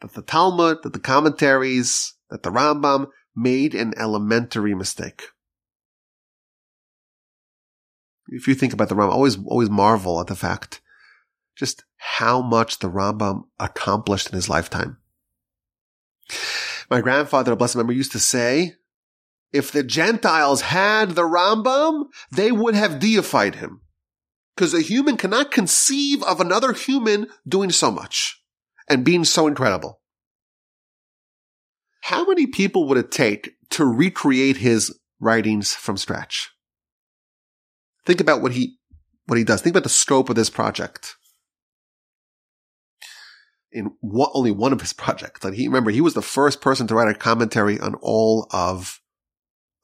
that 0.02 0.14
the 0.14 0.22
Talmud, 0.22 0.80
that 0.84 0.94
the 0.94 1.00
commentaries, 1.00 2.16
that 2.30 2.44
the 2.44 2.50
Rambam 2.50 3.10
made 3.36 3.76
an 3.76 3.94
elementary 3.98 4.74
mistake. 4.74 5.24
If 8.28 8.48
you 8.48 8.56
think 8.56 8.74
about 8.74 8.90
the 8.90 8.96
Rambam, 8.96 9.12
always, 9.12 9.38
always 9.46 9.70
marvel 9.70 10.20
at 10.20 10.28
the 10.28 10.36
fact 10.36 10.82
just 11.56 11.84
how 11.98 12.42
much 12.42 12.80
the 12.80 12.90
Rambam 12.90 13.44
accomplished 13.60 14.30
in 14.30 14.36
his 14.36 14.50
lifetime. 14.50 14.98
My 16.90 17.02
grandfather, 17.02 17.52
a 17.52 17.56
blessed 17.56 17.76
memory, 17.76 17.96
used 17.96 18.12
to 18.14 18.20
say, 18.20 18.76
if 19.52 19.72
the 19.72 19.84
Gentiles 19.84 20.62
had 20.62 21.12
the 21.12 21.24
Rambam, 21.24 22.06
they 22.32 22.52
would 22.52 22.76
have 22.76 23.00
deified 23.00 23.56
him. 23.56 23.82
Because 24.56 24.74
a 24.74 24.82
human 24.82 25.18
cannot 25.18 25.52
conceive 25.52 26.22
of 26.24 26.40
another 26.40 26.74
human 26.74 27.28
doing 27.48 27.72
so 27.72 27.92
much 27.92 28.42
and 28.88 29.06
being 29.06 29.26
so 29.26 29.48
incredible. 29.48 30.02
How 32.02 32.26
many 32.26 32.48
people 32.48 32.88
would 32.88 32.98
it 32.98 33.12
take 33.12 33.56
to 33.72 33.86
recreate 33.86 34.58
his 34.58 35.00
writings 35.20 35.74
from 35.74 35.98
scratch? 35.98 36.53
Think 38.06 38.20
about 38.20 38.42
what 38.42 38.54
he, 38.54 38.78
what 39.26 39.38
he 39.38 39.44
does. 39.44 39.62
Think 39.62 39.74
about 39.74 39.84
the 39.84 39.90
scope 39.90 40.30
of 40.30 40.36
this 40.36 40.50
project 40.50 41.16
in 43.74 43.92
one, 44.00 44.30
only 44.34 44.52
one 44.52 44.72
of 44.72 44.82
his 44.82 44.94
projects. 45.04 45.46
He 45.54 45.68
remember 45.68 45.92
he 45.92 46.02
was 46.02 46.14
the 46.14 46.22
first 46.22 46.62
person 46.62 46.88
to 46.88 46.96
write 46.96 47.14
a 47.14 47.18
commentary 47.18 47.80
on 47.80 47.96
all 47.96 48.48
of 48.52 49.02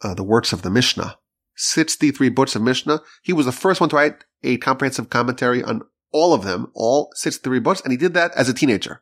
uh, 0.02 0.14
the 0.14 0.24
works 0.24 0.54
of 0.54 0.62
the 0.62 0.70
Mishnah. 0.70 1.18
63 1.56 2.30
books 2.30 2.56
of 2.56 2.62
Mishnah. 2.62 3.02
He 3.22 3.34
was 3.34 3.46
the 3.46 3.52
first 3.52 3.82
one 3.82 3.90
to 3.90 3.96
write 3.98 4.24
a 4.44 4.58
comprehensive 4.58 5.10
commentary 5.10 5.62
on 5.62 5.82
all 6.14 6.34
of 6.34 6.44
them, 6.44 6.72
all 6.74 7.12
63 7.16 7.60
books, 7.60 7.82
and 7.82 7.92
he 7.92 7.98
did 7.98 8.14
that 8.14 8.32
as 8.36 8.48
a 8.48 8.54
teenager. 8.54 9.02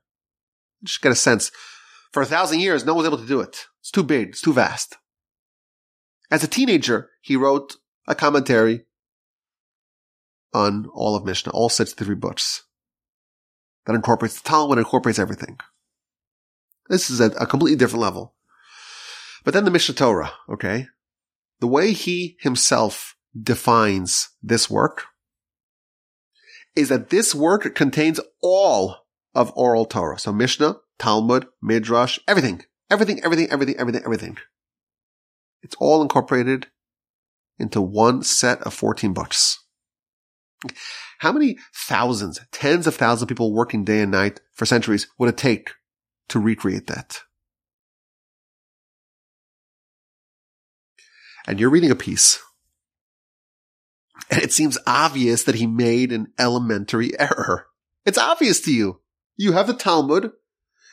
Just 0.84 1.02
get 1.02 1.12
a 1.12 1.16
sense. 1.16 1.52
For 2.12 2.24
a 2.24 2.26
thousand 2.26 2.62
years, 2.62 2.84
no 2.84 2.94
one 2.94 3.04
was 3.04 3.08
able 3.08 3.20
to 3.20 3.28
do 3.28 3.42
it. 3.42 3.66
It's 3.80 3.92
too 3.92 4.02
big. 4.02 4.30
It's 4.30 4.42
too 4.42 4.54
vast. 4.54 4.98
As 6.32 6.44
a 6.44 6.48
teenager, 6.48 7.12
he 7.22 7.36
wrote 7.36 7.76
a 8.08 8.16
commentary 8.16 8.86
on 10.54 10.88
all 10.94 11.16
of 11.16 11.26
Mishnah, 11.26 11.52
all 11.52 11.70
63 11.70 12.16
books 12.16 12.64
that 13.86 13.96
incorporates 13.96 14.40
the 14.40 14.48
Talmud, 14.48 14.78
incorporates 14.78 15.20
everything. 15.20 15.58
This 16.90 17.10
is 17.10 17.20
at 17.20 17.34
a 17.42 17.46
completely 17.46 17.78
different 17.78 18.02
level. 18.02 18.36
But 19.44 19.54
then 19.54 19.66
the 19.66 19.72
Mishnah 19.72 19.96
Torah, 19.96 20.34
okay? 20.50 20.88
The 21.60 21.68
way 21.68 21.94
he 21.94 22.38
himself 22.42 23.16
defines 23.42 24.30
this 24.42 24.70
work 24.70 25.06
is 26.76 26.90
that 26.90 27.10
this 27.10 27.34
work 27.34 27.74
contains 27.76 28.20
all 28.42 29.08
of 29.34 29.54
oral 29.56 29.86
Torah. 29.86 30.20
So 30.20 30.32
Mishnah, 30.32 30.78
Talmud, 31.00 31.48
Midrash, 31.62 32.20
everything, 32.28 32.64
everything, 32.90 33.24
everything, 33.24 33.50
everything, 33.50 33.76
everything, 33.78 34.02
everything. 34.04 34.38
It's 35.62 35.76
all 35.80 36.02
incorporated 36.02 36.68
into 37.58 37.82
one 37.82 38.24
set 38.24 38.62
of 38.62 38.74
14 38.74 39.14
books. 39.14 39.64
How 41.20 41.32
many 41.32 41.58
thousands, 41.74 42.40
tens 42.52 42.88
of 42.88 42.96
thousands 42.96 43.24
of 43.24 43.28
people 43.28 43.54
working 43.54 43.84
day 43.84 44.02
and 44.02 44.12
night 44.12 44.42
for 44.54 44.66
centuries 44.66 45.08
would 45.18 45.30
it 45.30 45.38
take 45.38 45.72
to 46.30 46.40
recreate 46.40 46.88
that? 46.88 47.22
And 51.48 51.60
you're 51.60 51.70
reading 51.70 51.92
a 51.92 51.96
piece. 51.96 52.42
And 54.30 54.42
it 54.42 54.52
seems 54.52 54.78
obvious 54.86 55.44
that 55.44 55.56
he 55.56 55.68
made 55.68 56.12
an 56.12 56.34
elementary 56.38 57.18
error. 57.20 57.68
It's 58.06 58.18
obvious 58.18 58.60
to 58.62 58.74
you. 58.74 59.02
You 59.38 59.54
have 59.54 59.68
the 59.68 59.74
Talmud, 59.74 60.32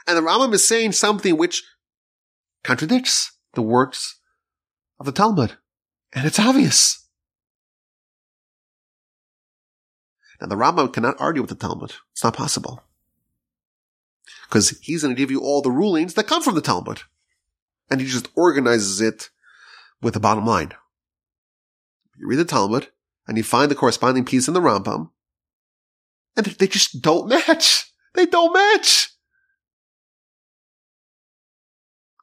and 0.07 0.16
the 0.16 0.20
Rambam 0.20 0.53
is 0.53 0.66
saying 0.66 0.92
something 0.92 1.37
which 1.37 1.64
contradicts 2.62 3.33
the 3.55 3.62
works 3.62 4.20
of 5.00 5.07
the 5.07 5.12
Talmud. 5.12 5.57
And 6.12 6.27
it's 6.27 6.38
obvious. 6.38 7.03
And 10.40 10.51
the 10.51 10.57
Rambam 10.57 10.92
cannot 10.92 11.20
argue 11.20 11.42
with 11.42 11.51
the 11.51 11.57
Talmud. 11.57 11.94
It's 12.12 12.25
not 12.25 12.37
possible. 12.37 12.83
Because 14.49 14.79
he's 14.83 15.03
going 15.03 15.14
to 15.14 15.18
give 15.18 15.31
you 15.31 15.40
all 15.40 15.62
the 15.62 15.70
rulings 15.70 16.14
that 16.14 16.27
come 16.27 16.42
from 16.42 16.55
the 16.55 16.61
Talmud. 16.61 17.03
And 17.90 18.01
he 18.01 18.07
just 18.07 18.29
organizes 18.35 19.01
it 19.01 19.31
with 20.03 20.14
the 20.14 20.20
bottom 20.20 20.47
line. 20.47 20.73
You 22.18 22.29
read 22.29 22.37
the 22.37 22.44
Talmud 22.44 22.88
and 23.27 23.37
you 23.37 23.42
find 23.42 23.70
the 23.70 23.75
corresponding 23.75 24.25
piece 24.25 24.49
in 24.49 24.55
the 24.55 24.61
Rambam 24.61 25.11
and 26.37 26.47
they 26.47 26.66
just 26.66 27.01
don't 27.01 27.29
match. 27.29 27.92
They 28.14 28.27
don't 28.27 28.53
match. 28.53 29.11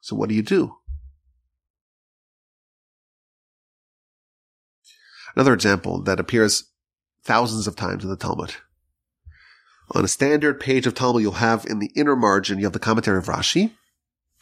So 0.00 0.16
what 0.16 0.28
do 0.28 0.34
you 0.34 0.42
do? 0.42 0.76
Another 5.34 5.54
example 5.54 6.02
that 6.02 6.20
appears 6.20 6.64
thousands 7.24 7.66
of 7.66 7.76
times 7.76 8.04
in 8.04 8.10
the 8.10 8.16
Talmud. 8.16 8.54
On 9.94 10.04
a 10.04 10.08
standard 10.08 10.58
page 10.58 10.86
of 10.86 10.94
Talmud, 10.94 11.22
you'll 11.22 11.32
have 11.32 11.66
in 11.66 11.78
the 11.78 11.90
inner 11.94 12.16
margin, 12.16 12.58
you 12.58 12.64
have 12.64 12.72
the 12.72 12.78
commentary 12.78 13.18
of 13.18 13.26
Rashi. 13.26 13.72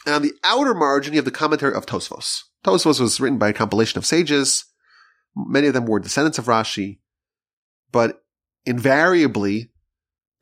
And 0.07 0.15
on 0.15 0.23
the 0.23 0.35
outer 0.45 0.75
margin, 0.75 1.13
you 1.13 1.19
have 1.19 1.25
the 1.25 1.31
commentary 1.31 1.75
of 1.75 1.87
Tosfos. 1.87 2.45
Tosfos 2.65 3.01
was 3.01 3.21
written 3.21 3.39
by 3.39 3.49
a 3.49 3.55
compilation 3.55 3.99
of 3.99 4.07
sages. 4.07 4.65
Many 5.37 5.67
of 5.67 5.75
them 5.75 5.87
were 5.87 6.01
descendants 6.01 6.39
of 6.39 6.47
Rashi. 6.47 6.99
But 7.93 8.23
invariably, 8.65 9.71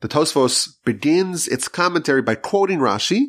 the 0.01 0.07
Tosfos 0.07 0.69
begins 0.85 1.47
its 1.47 1.67
commentary 1.67 2.21
by 2.21 2.35
quoting 2.35 2.79
Rashi 2.79 3.27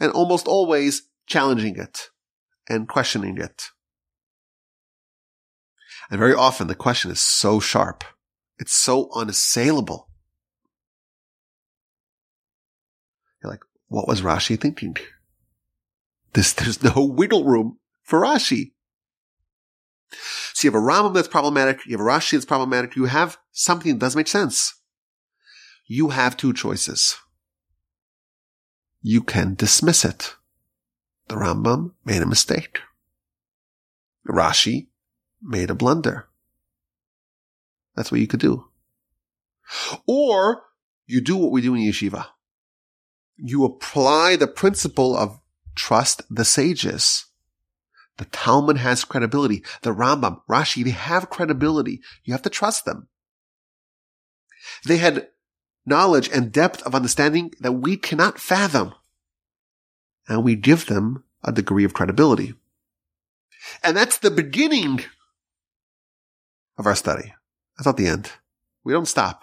and 0.00 0.10
almost 0.12 0.48
always 0.48 1.02
challenging 1.26 1.76
it 1.76 2.08
and 2.68 2.88
questioning 2.88 3.38
it. 3.38 3.68
And 6.10 6.18
very 6.18 6.34
often 6.34 6.66
the 6.66 6.74
question 6.74 7.10
is 7.10 7.20
so 7.20 7.60
sharp 7.60 8.04
it's 8.58 8.72
so 8.72 9.10
unassailable. 9.14 10.08
You're 13.42 13.50
like, 13.50 13.64
what 13.88 14.08
was 14.08 14.22
Rashi 14.22 14.58
thinking? 14.58 14.96
This, 16.32 16.52
there's 16.52 16.82
no 16.82 17.04
wiggle 17.04 17.44
room 17.44 17.78
for 18.02 18.20
Rashi. 18.20 18.72
So 20.52 20.68
you 20.68 20.72
have 20.72 20.80
a 20.80 20.84
Rambam 20.84 21.14
that's 21.14 21.28
problematic, 21.28 21.84
you 21.86 21.96
have 21.96 22.06
a 22.06 22.08
Rashi 22.08 22.32
that's 22.32 22.44
problematic, 22.44 22.94
you 22.96 23.06
have 23.06 23.38
something 23.52 23.92
that 23.92 23.98
doesn't 23.98 24.18
make 24.18 24.28
sense. 24.28 24.74
You 25.86 26.10
have 26.10 26.36
two 26.36 26.52
choices. 26.52 27.16
You 29.02 29.22
can 29.22 29.54
dismiss 29.54 30.04
it. 30.04 30.34
The 31.28 31.34
Rambam 31.34 31.92
made 32.04 32.22
a 32.22 32.26
mistake. 32.26 32.80
Rashi 34.26 34.88
made 35.42 35.70
a 35.70 35.74
blunder. 35.74 36.28
That's 37.96 38.10
what 38.10 38.20
you 38.20 38.26
could 38.26 38.40
do. 38.40 38.68
Or 40.06 40.64
you 41.06 41.20
do 41.20 41.36
what 41.36 41.52
we 41.52 41.62
do 41.62 41.74
in 41.74 41.82
yeshiva. 41.82 42.26
You 43.36 43.64
apply 43.64 44.36
the 44.36 44.46
principle 44.46 45.16
of 45.16 45.40
trust 45.74 46.22
the 46.30 46.44
sages. 46.44 47.26
The 48.16 48.26
Talmud 48.26 48.76
has 48.78 49.04
credibility. 49.04 49.64
The 49.82 49.92
Rambam, 49.92 50.40
Rashi, 50.48 50.84
they 50.84 50.90
have 50.90 51.30
credibility. 51.30 52.00
You 52.22 52.32
have 52.32 52.42
to 52.42 52.50
trust 52.50 52.84
them. 52.84 53.08
They 54.84 54.98
had 54.98 55.28
knowledge 55.84 56.30
and 56.32 56.52
depth 56.52 56.82
of 56.82 56.94
understanding 56.94 57.52
that 57.60 57.72
we 57.72 57.96
cannot 57.96 58.38
fathom. 58.38 58.94
And 60.28 60.44
we 60.44 60.54
give 60.54 60.86
them 60.86 61.24
a 61.42 61.52
degree 61.52 61.84
of 61.84 61.92
credibility. 61.92 62.54
And 63.82 63.96
that's 63.96 64.18
the 64.18 64.30
beginning 64.30 65.00
of 66.78 66.86
our 66.86 66.94
study. 66.94 67.34
That's 67.76 67.86
not 67.86 67.96
the 67.96 68.06
end. 68.06 68.30
We 68.84 68.92
don't 68.92 69.06
stop. 69.06 69.42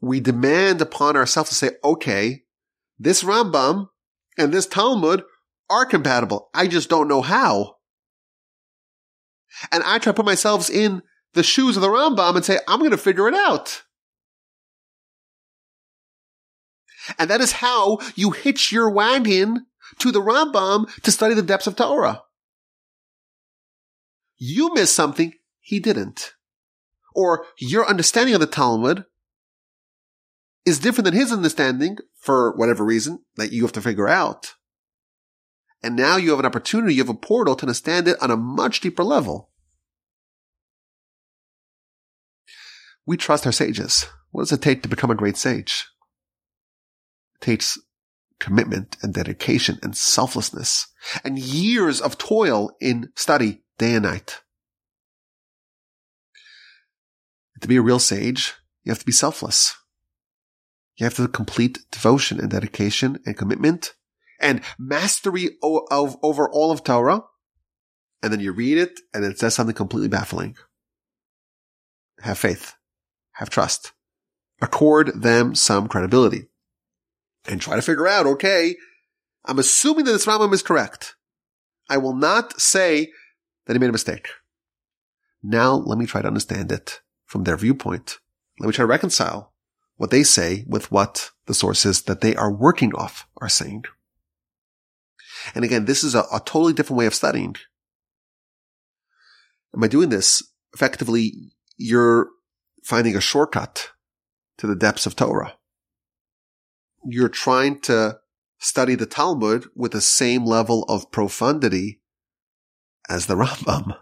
We 0.00 0.20
demand 0.20 0.80
upon 0.80 1.16
ourselves 1.16 1.50
to 1.50 1.54
say, 1.56 1.70
okay, 1.84 2.42
this 2.98 3.22
Rambam 3.22 3.88
and 4.36 4.52
this 4.52 4.66
Talmud 4.66 5.22
are 5.70 5.86
compatible. 5.86 6.50
I 6.52 6.66
just 6.66 6.88
don't 6.88 7.08
know 7.08 7.22
how. 7.22 7.76
And 9.70 9.82
I 9.84 9.98
try 9.98 10.12
to 10.12 10.14
put 10.14 10.26
myself 10.26 10.68
in 10.68 11.02
the 11.34 11.42
shoes 11.42 11.76
of 11.76 11.82
the 11.82 11.88
Rambam 11.88 12.36
and 12.36 12.44
say, 12.44 12.58
I'm 12.66 12.80
going 12.80 12.90
to 12.90 12.96
figure 12.96 13.28
it 13.28 13.34
out. 13.34 13.82
And 17.18 17.30
that 17.30 17.40
is 17.40 17.52
how 17.52 17.98
you 18.14 18.30
hitch 18.30 18.72
your 18.72 18.90
wagon 18.90 19.66
to 19.98 20.12
the 20.12 20.20
Rambam 20.20 20.92
to 21.02 21.10
study 21.10 21.34
the 21.34 21.42
depths 21.42 21.66
of 21.66 21.76
Torah. 21.76 22.22
You 24.36 24.72
miss 24.74 24.92
something, 24.92 25.32
he 25.62 25.80
didn't. 25.80 26.34
Or 27.14 27.46
your 27.58 27.88
understanding 27.88 28.34
of 28.34 28.40
the 28.40 28.46
Talmud 28.46 29.04
is 30.66 30.78
different 30.78 31.06
than 31.06 31.14
his 31.14 31.32
understanding 31.32 31.96
for 32.18 32.54
whatever 32.56 32.84
reason 32.84 33.20
that 33.36 33.52
you 33.52 33.62
have 33.62 33.72
to 33.72 33.80
figure 33.80 34.08
out. 34.08 34.54
And 35.82 35.96
now 35.96 36.16
you 36.16 36.30
have 36.30 36.38
an 36.38 36.46
opportunity, 36.46 36.94
you 36.94 37.02
have 37.02 37.08
a 37.08 37.14
portal 37.14 37.56
to 37.56 37.64
understand 37.64 38.06
it 38.06 38.22
on 38.22 38.30
a 38.30 38.36
much 38.36 38.80
deeper 38.80 39.02
level. 39.02 39.50
We 43.04 43.16
trust 43.16 43.46
our 43.46 43.52
sages. 43.52 44.06
What 44.30 44.42
does 44.42 44.52
it 44.52 44.62
take 44.62 44.82
to 44.82 44.88
become 44.88 45.10
a 45.10 45.16
great 45.16 45.36
sage? 45.36 45.86
It 47.40 47.44
takes 47.44 47.78
commitment 48.38 48.96
and 49.02 49.12
dedication 49.12 49.78
and 49.82 49.96
selflessness 49.96 50.88
and 51.24 51.38
years 51.38 52.00
of 52.00 52.18
toil 52.18 52.70
in 52.80 53.10
study 53.16 53.62
day 53.78 53.94
and 53.94 54.04
night. 54.04 54.41
To 57.62 57.68
be 57.68 57.76
a 57.76 57.82
real 57.82 58.00
sage, 58.00 58.54
you 58.82 58.90
have 58.90 58.98
to 58.98 59.06
be 59.06 59.12
selfless. 59.12 59.76
You 60.96 61.04
have 61.04 61.14
to 61.14 61.28
complete 61.28 61.78
devotion 61.92 62.40
and 62.40 62.50
dedication 62.50 63.20
and 63.24 63.36
commitment 63.36 63.94
and 64.40 64.62
mastery 64.78 65.50
of, 65.62 66.16
over 66.22 66.50
all 66.50 66.72
of 66.72 66.82
Torah. 66.82 67.22
And 68.20 68.32
then 68.32 68.40
you 68.40 68.52
read 68.52 68.78
it 68.78 68.98
and 69.14 69.24
it 69.24 69.38
says 69.38 69.54
something 69.54 69.76
completely 69.76 70.08
baffling. 70.08 70.56
Have 72.20 72.38
faith. 72.38 72.74
Have 73.34 73.48
trust. 73.48 73.92
Accord 74.60 75.22
them 75.22 75.54
some 75.54 75.86
credibility. 75.86 76.48
And 77.46 77.60
try 77.60 77.76
to 77.76 77.82
figure 77.82 78.08
out, 78.08 78.26
okay, 78.26 78.76
I'm 79.44 79.60
assuming 79.60 80.04
that 80.04 80.12
this 80.12 80.26
Rambam 80.26 80.52
is 80.52 80.62
correct. 80.62 81.14
I 81.88 81.98
will 81.98 82.14
not 82.14 82.60
say 82.60 83.12
that 83.66 83.74
he 83.74 83.78
made 83.78 83.88
a 83.88 83.92
mistake. 83.92 84.28
Now 85.44 85.74
let 85.74 85.98
me 85.98 86.06
try 86.06 86.22
to 86.22 86.28
understand 86.28 86.72
it 86.72 87.00
from 87.32 87.44
their 87.44 87.56
viewpoint. 87.56 88.18
Let 88.60 88.66
me 88.66 88.72
try 88.74 88.82
to 88.82 88.86
reconcile 88.86 89.54
what 89.96 90.10
they 90.10 90.22
say 90.22 90.66
with 90.68 90.92
what 90.92 91.30
the 91.46 91.54
sources 91.54 92.02
that 92.02 92.20
they 92.20 92.36
are 92.36 92.52
working 92.52 92.92
off 92.94 93.26
are 93.38 93.48
saying. 93.48 93.84
And 95.54 95.64
again, 95.64 95.86
this 95.86 96.04
is 96.04 96.14
a, 96.14 96.24
a 96.30 96.42
totally 96.44 96.74
different 96.74 96.98
way 96.98 97.06
of 97.06 97.14
studying. 97.14 97.56
And 99.72 99.80
by 99.80 99.88
doing 99.88 100.10
this, 100.10 100.42
effectively, 100.74 101.32
you're 101.78 102.28
finding 102.84 103.16
a 103.16 103.20
shortcut 103.20 103.92
to 104.58 104.66
the 104.66 104.76
depths 104.76 105.06
of 105.06 105.16
Torah. 105.16 105.54
You're 107.02 107.30
trying 107.30 107.80
to 107.80 108.18
study 108.58 108.94
the 108.94 109.06
Talmud 109.06 109.68
with 109.74 109.92
the 109.92 110.02
same 110.02 110.44
level 110.44 110.84
of 110.84 111.10
profundity 111.10 112.02
as 113.08 113.24
the 113.24 113.36
Rambam. 113.36 113.96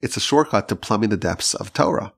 It's 0.00 0.16
a 0.16 0.20
shortcut 0.20 0.68
to 0.68 0.76
plumbing 0.76 1.10
the 1.10 1.16
depths 1.16 1.54
of 1.54 1.72
Torah. 1.72 2.12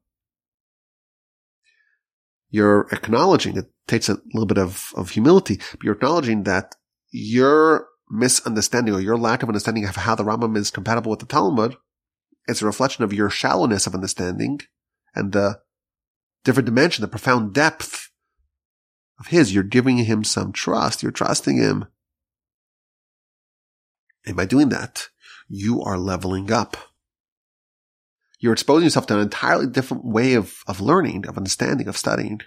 You're 2.50 2.88
acknowledging, 2.92 3.56
it 3.56 3.70
takes 3.86 4.08
a 4.08 4.18
little 4.32 4.46
bit 4.46 4.58
of, 4.58 4.90
of 4.96 5.10
humility, 5.10 5.60
but 5.72 5.82
you're 5.82 5.94
acknowledging 5.94 6.44
that 6.44 6.74
your 7.10 7.88
misunderstanding 8.10 8.94
or 8.94 9.00
your 9.00 9.18
lack 9.18 9.42
of 9.42 9.48
understanding 9.48 9.84
of 9.84 9.96
how 9.96 10.14
the 10.14 10.24
Rambam 10.24 10.56
is 10.56 10.70
compatible 10.70 11.10
with 11.10 11.20
the 11.20 11.26
Talmud 11.26 11.76
is 12.46 12.62
a 12.62 12.66
reflection 12.66 13.04
of 13.04 13.12
your 13.12 13.28
shallowness 13.28 13.86
of 13.86 13.94
understanding 13.94 14.60
and 15.14 15.32
the 15.32 15.60
different 16.44 16.66
dimension, 16.66 17.02
the 17.02 17.08
profound 17.08 17.52
depth 17.52 18.10
of 19.20 19.26
his. 19.26 19.54
You're 19.54 19.62
giving 19.62 19.98
him 19.98 20.24
some 20.24 20.52
trust. 20.52 21.02
You're 21.02 21.12
trusting 21.12 21.58
him. 21.58 21.86
And 24.24 24.36
by 24.36 24.46
doing 24.46 24.70
that, 24.70 25.08
you 25.48 25.82
are 25.82 25.98
leveling 25.98 26.50
up. 26.50 26.76
You're 28.38 28.53
exposing 28.53 28.85
yourself 28.85 29.07
to 29.09 29.14
an 29.14 29.20
entirely 29.20 29.66
different 29.66 30.05
way 30.05 30.35
of, 30.35 30.62
of 30.66 30.81
learning, 30.81 31.27
of 31.27 31.37
understanding, 31.37 31.88
of 31.88 31.96
studying. 31.96 32.40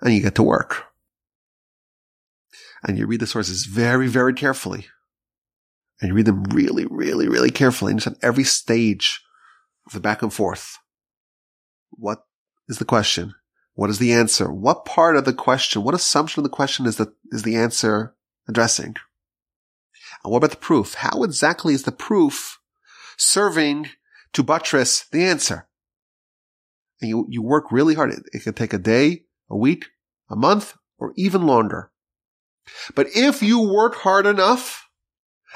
And 0.00 0.12
you 0.12 0.20
get 0.20 0.34
to 0.34 0.42
work 0.42 0.84
and 2.86 2.98
you 2.98 3.06
read 3.06 3.20
the 3.20 3.26
sources 3.26 3.66
very, 3.66 4.08
very 4.08 4.32
carefully. 4.32 4.86
And 6.00 6.08
you 6.08 6.14
read 6.14 6.26
them 6.26 6.44
really, 6.44 6.86
really, 6.86 7.28
really 7.28 7.50
carefully. 7.50 7.92
And 7.92 8.00
just 8.00 8.16
at 8.16 8.24
every 8.24 8.44
stage 8.44 9.22
of 9.86 9.92
the 9.92 10.00
back 10.00 10.22
and 10.22 10.32
forth. 10.32 10.78
What 11.90 12.26
is 12.68 12.78
the 12.78 12.84
question? 12.84 13.34
What 13.74 13.90
is 13.90 13.98
the 13.98 14.12
answer? 14.12 14.52
What 14.52 14.84
part 14.84 15.16
of 15.16 15.24
the 15.24 15.32
question, 15.32 15.82
what 15.82 15.94
assumption 15.94 16.40
of 16.40 16.44
the 16.44 16.54
question 16.54 16.86
is 16.86 16.96
the, 16.96 17.12
is 17.30 17.42
the 17.42 17.56
answer 17.56 18.14
addressing? 18.48 18.96
And 20.24 20.32
what 20.32 20.38
about 20.38 20.50
the 20.50 20.56
proof? 20.56 20.94
How 20.94 21.22
exactly 21.22 21.74
is 21.74 21.84
the 21.84 21.92
proof 21.92 22.58
serving 23.16 23.88
to 24.32 24.42
buttress 24.42 25.06
the 25.10 25.24
answer? 25.24 25.68
And 27.00 27.10
you, 27.10 27.26
you 27.28 27.42
work 27.42 27.70
really 27.70 27.94
hard. 27.94 28.12
It, 28.12 28.22
it 28.32 28.42
can 28.42 28.54
take 28.54 28.72
a 28.72 28.78
day, 28.78 29.24
a 29.50 29.56
week, 29.56 29.86
a 30.30 30.36
month, 30.36 30.74
or 30.98 31.12
even 31.16 31.46
longer. 31.46 31.90
But 32.94 33.08
if 33.14 33.42
you 33.42 33.60
work 33.60 33.96
hard 33.96 34.26
enough 34.26 34.88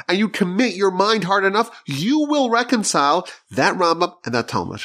and 0.08 0.18
you 0.18 0.28
commit 0.28 0.74
your 0.74 0.90
mind 0.90 1.24
hard 1.24 1.44
enough, 1.44 1.82
you 1.86 2.20
will 2.20 2.50
reconcile 2.50 3.26
that 3.50 3.76
Rambam 3.76 4.14
and 4.24 4.34
that 4.34 4.48
Talmud. 4.48 4.82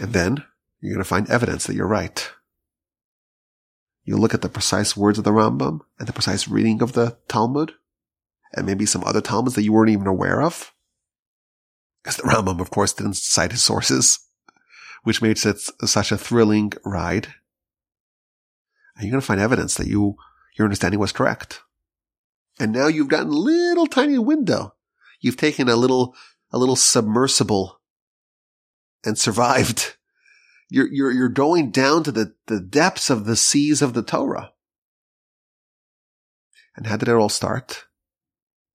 And 0.00 0.12
then 0.12 0.44
you're 0.80 0.94
going 0.94 1.04
to 1.04 1.08
find 1.08 1.28
evidence 1.28 1.66
that 1.66 1.74
you're 1.74 1.86
right. 1.86 2.30
You 4.04 4.16
look 4.16 4.32
at 4.32 4.40
the 4.40 4.48
precise 4.48 4.96
words 4.96 5.18
of 5.18 5.24
the 5.24 5.30
Rambam 5.30 5.80
and 5.98 6.08
the 6.08 6.12
precise 6.12 6.48
reading 6.48 6.80
of 6.82 6.94
the 6.94 7.18
Talmud 7.28 7.74
and 8.52 8.66
maybe 8.66 8.86
some 8.86 9.04
other 9.04 9.20
Talmuds 9.20 9.54
that 9.56 9.62
you 9.62 9.72
weren't 9.72 9.90
even 9.90 10.06
aware 10.06 10.42
of. 10.42 10.72
Because 12.02 12.16
the 12.16 12.22
Rambam, 12.24 12.60
of 12.60 12.70
course, 12.70 12.92
didn't 12.92 13.16
cite 13.16 13.52
his 13.52 13.62
sources 13.62 14.18
which 15.02 15.22
makes 15.22 15.46
it 15.46 15.58
such 15.58 16.12
a 16.12 16.18
thrilling 16.18 16.72
ride. 16.84 17.28
And 18.96 19.04
you're 19.04 19.12
going 19.12 19.20
to 19.20 19.26
find 19.26 19.40
evidence 19.40 19.76
that 19.76 19.86
you, 19.86 20.16
your 20.56 20.66
understanding 20.66 21.00
was 21.00 21.12
correct. 21.12 21.62
And 22.58 22.72
now 22.72 22.88
you've 22.88 23.08
gotten 23.08 23.28
a 23.28 23.36
little 23.36 23.86
tiny 23.86 24.18
window. 24.18 24.74
You've 25.20 25.36
taken 25.36 25.68
a 25.68 25.76
little, 25.76 26.14
a 26.50 26.58
little 26.58 26.76
submersible 26.76 27.80
and 29.04 29.16
survived. 29.16 29.96
You're, 30.68 30.88
you're, 30.88 31.10
you're 31.10 31.28
going 31.28 31.70
down 31.70 32.04
to 32.04 32.12
the, 32.12 32.34
the 32.46 32.60
depths 32.60 33.10
of 33.10 33.24
the 33.24 33.36
seas 33.36 33.80
of 33.82 33.94
the 33.94 34.02
Torah. 34.02 34.52
And 36.76 36.86
how 36.86 36.96
did 36.96 37.08
it 37.08 37.14
all 37.14 37.28
start? 37.28 37.86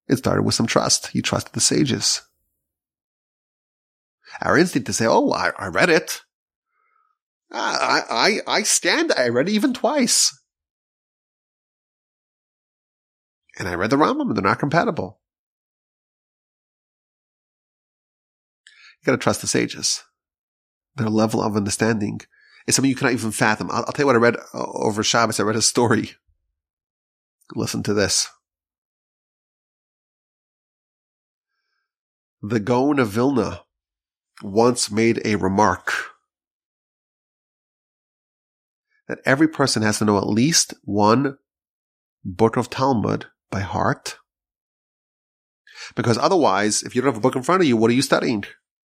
It 0.08 0.18
started 0.18 0.44
with 0.44 0.56
some 0.56 0.68
trust. 0.68 1.14
You 1.16 1.22
trusted 1.22 1.54
the 1.54 1.60
sages. 1.60 2.22
Our 4.42 4.58
instinct 4.58 4.88
to 4.88 4.94
say, 4.94 5.06
"Oh, 5.08 5.32
I, 5.32 5.52
I 5.58 5.68
read 5.68 5.90
it. 5.90 6.22
I, 7.52 8.02
I 8.10 8.60
I 8.60 8.64
stand. 8.64 9.14
I 9.18 9.30
read 9.30 9.48
it 9.48 9.54
even 9.54 9.74
twice, 9.74 10.38
and 13.58 13.68
I 13.68 13.76
read 13.76 13.90
the 13.90 13.96
Rambam, 13.96 14.22
and 14.28 14.36
they're 14.36 14.44
not 14.44 14.60
compatible." 14.60 15.22
You 19.02 19.06
got 19.06 19.12
to 19.14 19.18
trust 19.18 19.42
the 19.42 19.48
sages. 19.48 20.04
Their 20.96 21.10
level 21.10 21.42
of 21.42 21.56
understanding 21.56 22.22
is 22.68 22.76
something 22.76 22.90
you 22.90 22.96
cannot 22.96 23.14
even 23.14 23.32
fathom. 23.32 23.70
I'll, 23.72 23.86
I'll 23.86 23.94
tell 23.94 24.04
you 24.04 24.08
what 24.08 24.16
I 24.16 24.20
read 24.20 24.38
uh, 24.54 24.66
over 24.74 25.04
Shabbos. 25.04 25.40
I 25.40 25.44
read 25.44 25.56
a 25.56 25.62
story. 25.62 26.12
Listen 27.54 27.84
to 27.84 27.94
this. 27.94 28.28
The 32.48 32.60
Gaon 32.60 33.00
of 33.00 33.08
Vilna 33.08 33.62
once 34.44 34.92
made 34.92 35.20
a 35.26 35.36
remark 35.36 35.92
that 39.08 39.18
every 39.26 39.48
person 39.48 39.82
has 39.82 39.98
to 39.98 40.06
know 40.06 40.20
at 40.20 40.28
least 40.28 40.76
one 40.84 41.40
book 42.24 42.56
of 42.56 42.70
Talmud 42.70 43.26
by 43.50 43.62
heart. 43.62 44.20
Because 45.96 46.20
otherwise, 46.20 46.84
if 46.84 46.96
you 46.96 47.02
don't 47.02 47.10
have 47.10 47.18
a 47.18 47.22
book 47.22 47.36
in 47.36 47.42
front 47.42 47.64
of 47.64 47.68
you, 47.68 47.78
what 47.78 47.90
are 47.90 47.96
you 47.96 48.04
studying? 48.04 48.44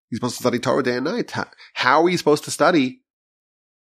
You're 0.10 0.18
supposed 0.18 0.38
to 0.38 0.44
study 0.44 0.58
Torah 0.58 0.82
day 0.82 0.96
and 0.96 1.06
night. 1.06 1.32
How 1.76 2.04
are 2.04 2.10
you 2.10 2.18
supposed 2.18 2.46
to 2.46 2.52
study 2.52 3.02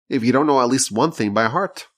if 0.09 0.23
you 0.23 0.31
don't 0.31 0.47
know 0.47 0.61
at 0.61 0.69
least 0.69 0.93
one 0.93 1.11
thing 1.11 1.35
by 1.35 1.47
heart? 1.49 1.89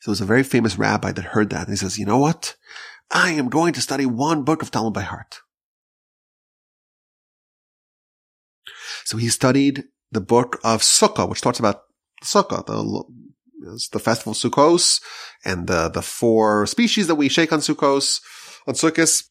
So 0.00 0.10
was 0.10 0.22
a 0.22 0.24
very 0.24 0.44
famous 0.44 0.78
rabbi 0.78 1.12
that 1.12 1.22
heard 1.22 1.50
that. 1.50 1.66
And 1.66 1.70
he 1.70 1.76
says, 1.76 1.98
you 1.98 2.06
know 2.06 2.16
what? 2.16 2.56
I 3.10 3.32
am 3.32 3.50
going 3.50 3.74
to 3.74 3.82
study 3.82 4.06
one 4.06 4.42
book 4.42 4.62
of 4.62 4.70
Talmud 4.70 4.94
by 4.94 5.02
heart. 5.02 5.40
So 9.04 9.16
he 9.16 9.28
studied 9.28 9.84
the 10.12 10.20
book 10.20 10.60
of 10.64 10.82
Sukkah, 10.82 11.28
which 11.28 11.40
talks 11.40 11.58
about 11.58 11.82
Sukkah, 12.22 12.64
the, 12.66 13.04
the 13.92 13.98
festival 13.98 14.32
of 14.32 14.38
Sukkos, 14.38 15.00
and 15.44 15.66
the, 15.66 15.88
the 15.88 16.02
four 16.02 16.66
species 16.66 17.06
that 17.06 17.14
we 17.14 17.28
shake 17.28 17.52
on 17.52 17.60
Sukkos, 17.60 18.20
on 18.66 18.74
Sukkot. 18.74 19.24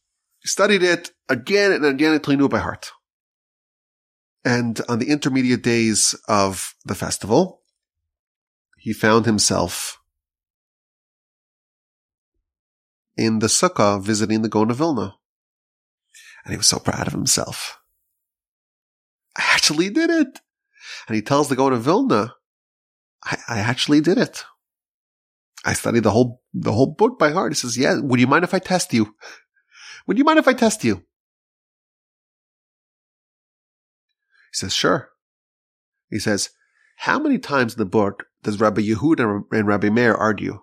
Studied 0.45 0.83
it 0.83 1.11
again 1.27 1.73
and 1.73 1.85
again 1.85 2.13
until 2.13 2.31
he 2.31 2.37
knew 2.37 2.45
it 2.45 2.51
by 2.51 2.59
heart. 2.59 2.91
And 4.45 4.79
on 4.87 4.99
the 4.99 5.09
intermediate 5.09 5.61
days 5.61 6.15
of 6.29 6.75
the 6.85 6.95
festival, 6.95 7.61
he 8.77 8.93
found 8.93 9.25
himself 9.25 9.99
in 13.17 13.39
the 13.39 13.47
sukkah 13.47 14.01
visiting 14.01 14.41
the 14.41 14.49
Gaon 14.49 14.71
of 14.71 14.77
Vilna. 14.77 15.15
And 16.45 16.53
he 16.53 16.57
was 16.57 16.67
so 16.67 16.79
proud 16.79 17.05
of 17.05 17.13
himself. 17.13 17.78
I 19.37 19.43
actually 19.53 19.89
did 19.89 20.09
it. 20.09 20.39
And 21.07 21.15
he 21.15 21.21
tells 21.21 21.49
the 21.49 21.55
Gaon 21.55 21.73
of 21.73 21.83
Vilna, 21.83 22.33
I, 23.23 23.37
I 23.47 23.59
actually 23.59 24.01
did 24.01 24.17
it. 24.17 24.43
I 25.65 25.73
studied 25.73 26.03
the 26.03 26.11
whole, 26.11 26.41
the 26.53 26.71
whole 26.71 26.93
book 26.93 27.19
by 27.19 27.31
heart. 27.31 27.51
He 27.51 27.55
says, 27.55 27.77
yeah, 27.77 27.99
would 27.99 28.19
you 28.19 28.27
mind 28.27 28.43
if 28.43 28.53
I 28.53 28.59
test 28.59 28.93
you? 28.93 29.15
Would 30.07 30.17
you 30.17 30.23
mind 30.23 30.39
if 30.39 30.47
I 30.47 30.53
test 30.53 30.83
you? 30.83 30.95
He 34.51 34.53
says, 34.53 34.73
sure. 34.73 35.09
He 36.09 36.17
says, 36.17 36.49
how 36.97 37.19
many 37.19 37.37
times 37.37 37.73
in 37.73 37.79
the 37.79 37.85
book 37.85 38.25
does 38.43 38.59
Rabbi 38.59 38.81
Yehuda 38.81 39.43
and 39.51 39.67
Rabbi 39.67 39.89
Meir 39.89 40.15
argue? 40.15 40.61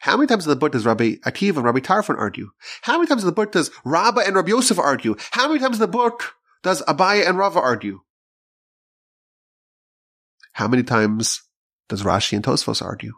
How 0.00 0.16
many 0.16 0.26
times 0.26 0.46
in 0.46 0.50
the 0.50 0.56
book 0.56 0.72
does 0.72 0.86
Rabbi 0.86 1.16
Akiva 1.24 1.56
and 1.56 1.64
Rabbi 1.64 1.80
Tarfon 1.80 2.18
argue? 2.18 2.50
How 2.82 2.98
many 2.98 3.08
times 3.08 3.22
in 3.22 3.26
the 3.26 3.32
book 3.32 3.52
does 3.52 3.70
Rabbah 3.84 4.22
and 4.26 4.36
Rabbi 4.36 4.50
Yosef 4.50 4.78
argue? 4.78 5.16
How 5.32 5.48
many 5.48 5.58
times 5.58 5.76
in 5.76 5.80
the 5.80 5.88
book 5.88 6.34
does 6.62 6.82
Abaye 6.82 7.26
and 7.26 7.38
Rava 7.38 7.60
argue? 7.60 8.00
How 10.52 10.68
many 10.68 10.82
times 10.82 11.42
does 11.88 12.02
Rashi 12.02 12.34
and 12.34 12.44
Tosfos 12.44 12.82
argue? 12.82 13.12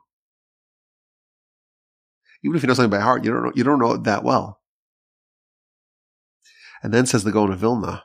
Even 2.42 2.56
if 2.56 2.62
you 2.62 2.68
know 2.68 2.74
something 2.74 2.90
by 2.90 3.00
heart, 3.02 3.24
you 3.24 3.30
don't 3.30 3.44
know, 3.44 3.52
you 3.54 3.64
don't 3.64 3.78
know 3.78 3.92
it 3.92 4.04
that 4.04 4.24
well. 4.24 4.60
And 6.82 6.92
then 6.94 7.06
says 7.06 7.24
the 7.24 7.32
Gaon 7.32 7.52
of 7.52 7.58
Vilna, 7.58 8.04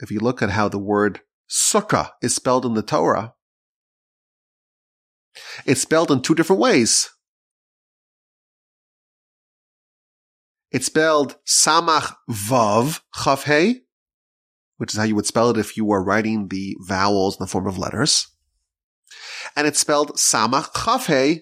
if 0.00 0.10
you 0.10 0.20
look 0.20 0.42
at 0.42 0.50
how 0.50 0.68
the 0.68 0.78
word 0.78 1.20
sukkah 1.48 2.10
is 2.22 2.34
spelled 2.34 2.64
in 2.64 2.74
the 2.74 2.82
Torah, 2.82 3.34
it's 5.64 5.80
spelled 5.80 6.10
in 6.10 6.22
two 6.22 6.34
different 6.34 6.60
ways. 6.60 7.10
It's 10.70 10.86
spelled 10.86 11.36
samach 11.46 12.14
vav 12.30 13.00
chaf 13.14 13.44
which 14.76 14.92
is 14.92 14.98
how 14.98 15.04
you 15.04 15.14
would 15.14 15.26
spell 15.26 15.50
it 15.50 15.58
if 15.58 15.76
you 15.76 15.84
were 15.84 16.02
writing 16.02 16.48
the 16.48 16.76
vowels 16.80 17.36
in 17.36 17.42
the 17.42 17.48
form 17.48 17.66
of 17.66 17.78
letters. 17.78 18.28
And 19.54 19.66
it's 19.66 19.80
spelled 19.80 20.16
samach 20.16 20.74
chaf 20.74 21.40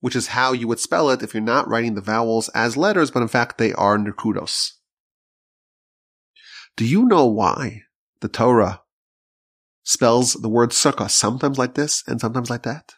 which 0.00 0.14
is 0.14 0.28
how 0.28 0.52
you 0.52 0.68
would 0.68 0.78
spell 0.78 1.10
it 1.10 1.22
if 1.22 1.34
you're 1.34 1.42
not 1.42 1.68
writing 1.68 1.94
the 1.94 2.00
vowels 2.00 2.48
as 2.50 2.76
letters, 2.76 3.10
but 3.10 3.22
in 3.22 3.28
fact 3.28 3.58
they 3.58 3.72
are 3.72 3.98
nekudos. 3.98 4.72
Do 6.76 6.84
you 6.84 7.06
know 7.06 7.26
why 7.26 7.82
the 8.20 8.28
Torah 8.28 8.82
spells 9.82 10.34
the 10.34 10.48
word 10.48 10.70
sukkah 10.70 11.10
sometimes 11.10 11.58
like 11.58 11.74
this 11.74 12.04
and 12.06 12.20
sometimes 12.20 12.50
like 12.50 12.62
that? 12.62 12.94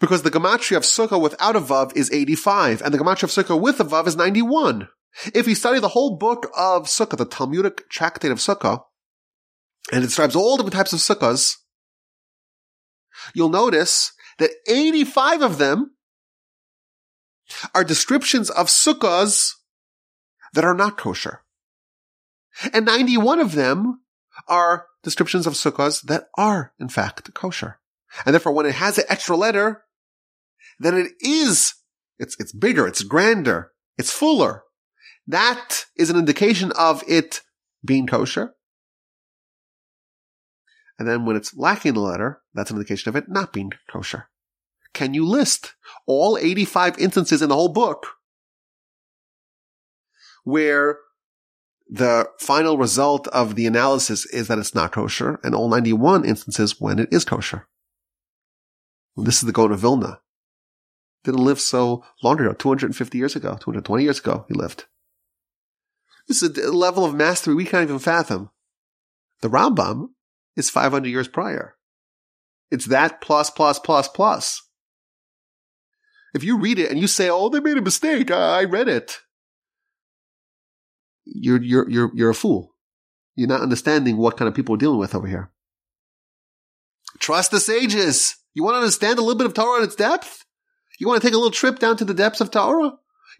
Because 0.00 0.22
the 0.22 0.30
gematria 0.30 0.76
of 0.76 0.82
sukkah 0.82 1.20
without 1.20 1.56
a 1.56 1.60
vav 1.60 1.96
is 1.96 2.10
85, 2.12 2.82
and 2.82 2.92
the 2.92 2.98
gematria 2.98 3.24
of 3.24 3.30
sukkah 3.30 3.60
with 3.60 3.80
a 3.80 3.84
vav 3.84 4.06
is 4.06 4.16
91. 4.16 4.88
If 5.34 5.46
you 5.46 5.54
study 5.54 5.78
the 5.78 5.88
whole 5.88 6.16
book 6.16 6.50
of 6.56 6.86
sukkah, 6.86 7.16
the 7.16 7.24
Talmudic 7.24 7.88
tractate 7.88 8.30
of 8.30 8.38
sukkah, 8.38 8.82
and 9.92 10.02
it 10.02 10.06
describes 10.06 10.36
all 10.36 10.56
different 10.56 10.74
types 10.74 10.92
of 10.92 11.00
sukkahs, 11.00 11.56
you'll 13.34 13.48
notice 13.48 14.12
that 14.38 14.50
85 14.68 15.42
of 15.42 15.58
them 15.58 15.92
are 17.74 17.84
descriptions 17.84 18.50
of 18.50 18.68
sukkahs 18.68 19.52
that 20.54 20.64
are 20.64 20.74
not 20.74 20.96
kosher. 20.96 21.42
And 22.72 22.86
91 22.86 23.40
of 23.40 23.52
them 23.52 24.00
are 24.48 24.86
descriptions 25.02 25.46
of 25.46 25.54
sukkahs 25.54 26.02
that 26.02 26.28
are, 26.36 26.72
in 26.78 26.88
fact, 26.88 27.32
kosher. 27.34 27.80
And 28.24 28.34
therefore, 28.34 28.52
when 28.52 28.66
it 28.66 28.74
has 28.74 28.98
an 28.98 29.04
extra 29.08 29.36
letter, 29.36 29.84
then 30.78 30.96
it 30.96 31.12
is, 31.20 31.74
it's, 32.18 32.36
it's 32.38 32.52
bigger, 32.52 32.86
it's 32.86 33.02
grander, 33.02 33.72
it's 33.96 34.12
fuller. 34.12 34.64
That 35.32 35.86
is 35.96 36.10
an 36.10 36.18
indication 36.18 36.72
of 36.72 37.02
it 37.08 37.40
being 37.82 38.06
kosher. 38.06 38.54
And 40.98 41.08
then 41.08 41.24
when 41.24 41.36
it's 41.36 41.56
lacking 41.56 41.94
the 41.94 42.00
letter, 42.00 42.42
that's 42.52 42.70
an 42.70 42.76
indication 42.76 43.08
of 43.08 43.16
it 43.16 43.30
not 43.30 43.50
being 43.50 43.70
kosher. 43.90 44.28
Can 44.92 45.14
you 45.14 45.26
list 45.26 45.72
all 46.06 46.36
85 46.36 46.98
instances 46.98 47.40
in 47.40 47.48
the 47.48 47.54
whole 47.54 47.72
book 47.72 48.08
where 50.44 50.98
the 51.88 52.28
final 52.38 52.76
result 52.76 53.26
of 53.28 53.54
the 53.54 53.66
analysis 53.66 54.26
is 54.26 54.48
that 54.48 54.58
it's 54.58 54.74
not 54.74 54.92
kosher 54.92 55.40
and 55.42 55.54
all 55.54 55.70
91 55.70 56.26
instances 56.26 56.78
when 56.78 56.98
it 56.98 57.08
is 57.10 57.24
kosher? 57.24 57.66
This 59.16 59.36
is 59.36 59.46
the 59.46 59.52
Gaon 59.52 59.72
of 59.72 59.80
Vilna. 59.80 60.20
Didn't 61.24 61.42
live 61.42 61.58
so 61.58 62.04
long 62.22 62.38
ago, 62.38 62.52
250 62.52 63.16
years 63.16 63.34
ago, 63.34 63.56
220 63.58 64.04
years 64.04 64.18
ago, 64.18 64.44
he 64.46 64.52
lived. 64.52 64.84
This 66.28 66.42
is 66.42 66.56
a 66.56 66.72
level 66.72 67.04
of 67.04 67.14
mastery 67.14 67.54
we 67.54 67.64
can't 67.64 67.84
even 67.84 67.98
fathom. 67.98 68.50
The 69.40 69.50
Rambam 69.50 70.10
is 70.56 70.70
500 70.70 71.08
years 71.08 71.28
prior. 71.28 71.74
It's 72.70 72.86
that 72.86 73.20
plus, 73.20 73.50
plus, 73.50 73.78
plus, 73.78 74.08
plus. 74.08 74.62
If 76.34 76.42
you 76.42 76.58
read 76.58 76.78
it 76.78 76.90
and 76.90 76.98
you 76.98 77.06
say, 77.06 77.28
"Oh, 77.28 77.50
they 77.50 77.60
made 77.60 77.76
a 77.76 77.82
mistake," 77.82 78.30
I 78.30 78.64
read 78.64 78.88
it. 78.88 79.18
You're 81.24 81.62
you're 81.62 81.88
you're 81.90 82.10
you're 82.14 82.30
a 82.30 82.34
fool. 82.34 82.74
You're 83.34 83.48
not 83.48 83.60
understanding 83.60 84.16
what 84.16 84.36
kind 84.36 84.48
of 84.48 84.54
people 84.54 84.72
we're 84.72 84.78
dealing 84.78 84.98
with 84.98 85.14
over 85.14 85.26
here. 85.26 85.52
Trust 87.18 87.50
the 87.50 87.60
sages. 87.60 88.36
You 88.54 88.62
want 88.62 88.74
to 88.74 88.78
understand 88.78 89.18
a 89.18 89.22
little 89.22 89.38
bit 89.38 89.46
of 89.46 89.54
Torah 89.54 89.78
in 89.78 89.84
its 89.84 89.94
depth? 89.94 90.44
You 90.98 91.06
want 91.06 91.20
to 91.20 91.26
take 91.26 91.34
a 91.34 91.38
little 91.38 91.50
trip 91.50 91.78
down 91.78 91.96
to 91.98 92.04
the 92.04 92.14
depths 92.14 92.40
of 92.40 92.50
Torah? 92.50 92.92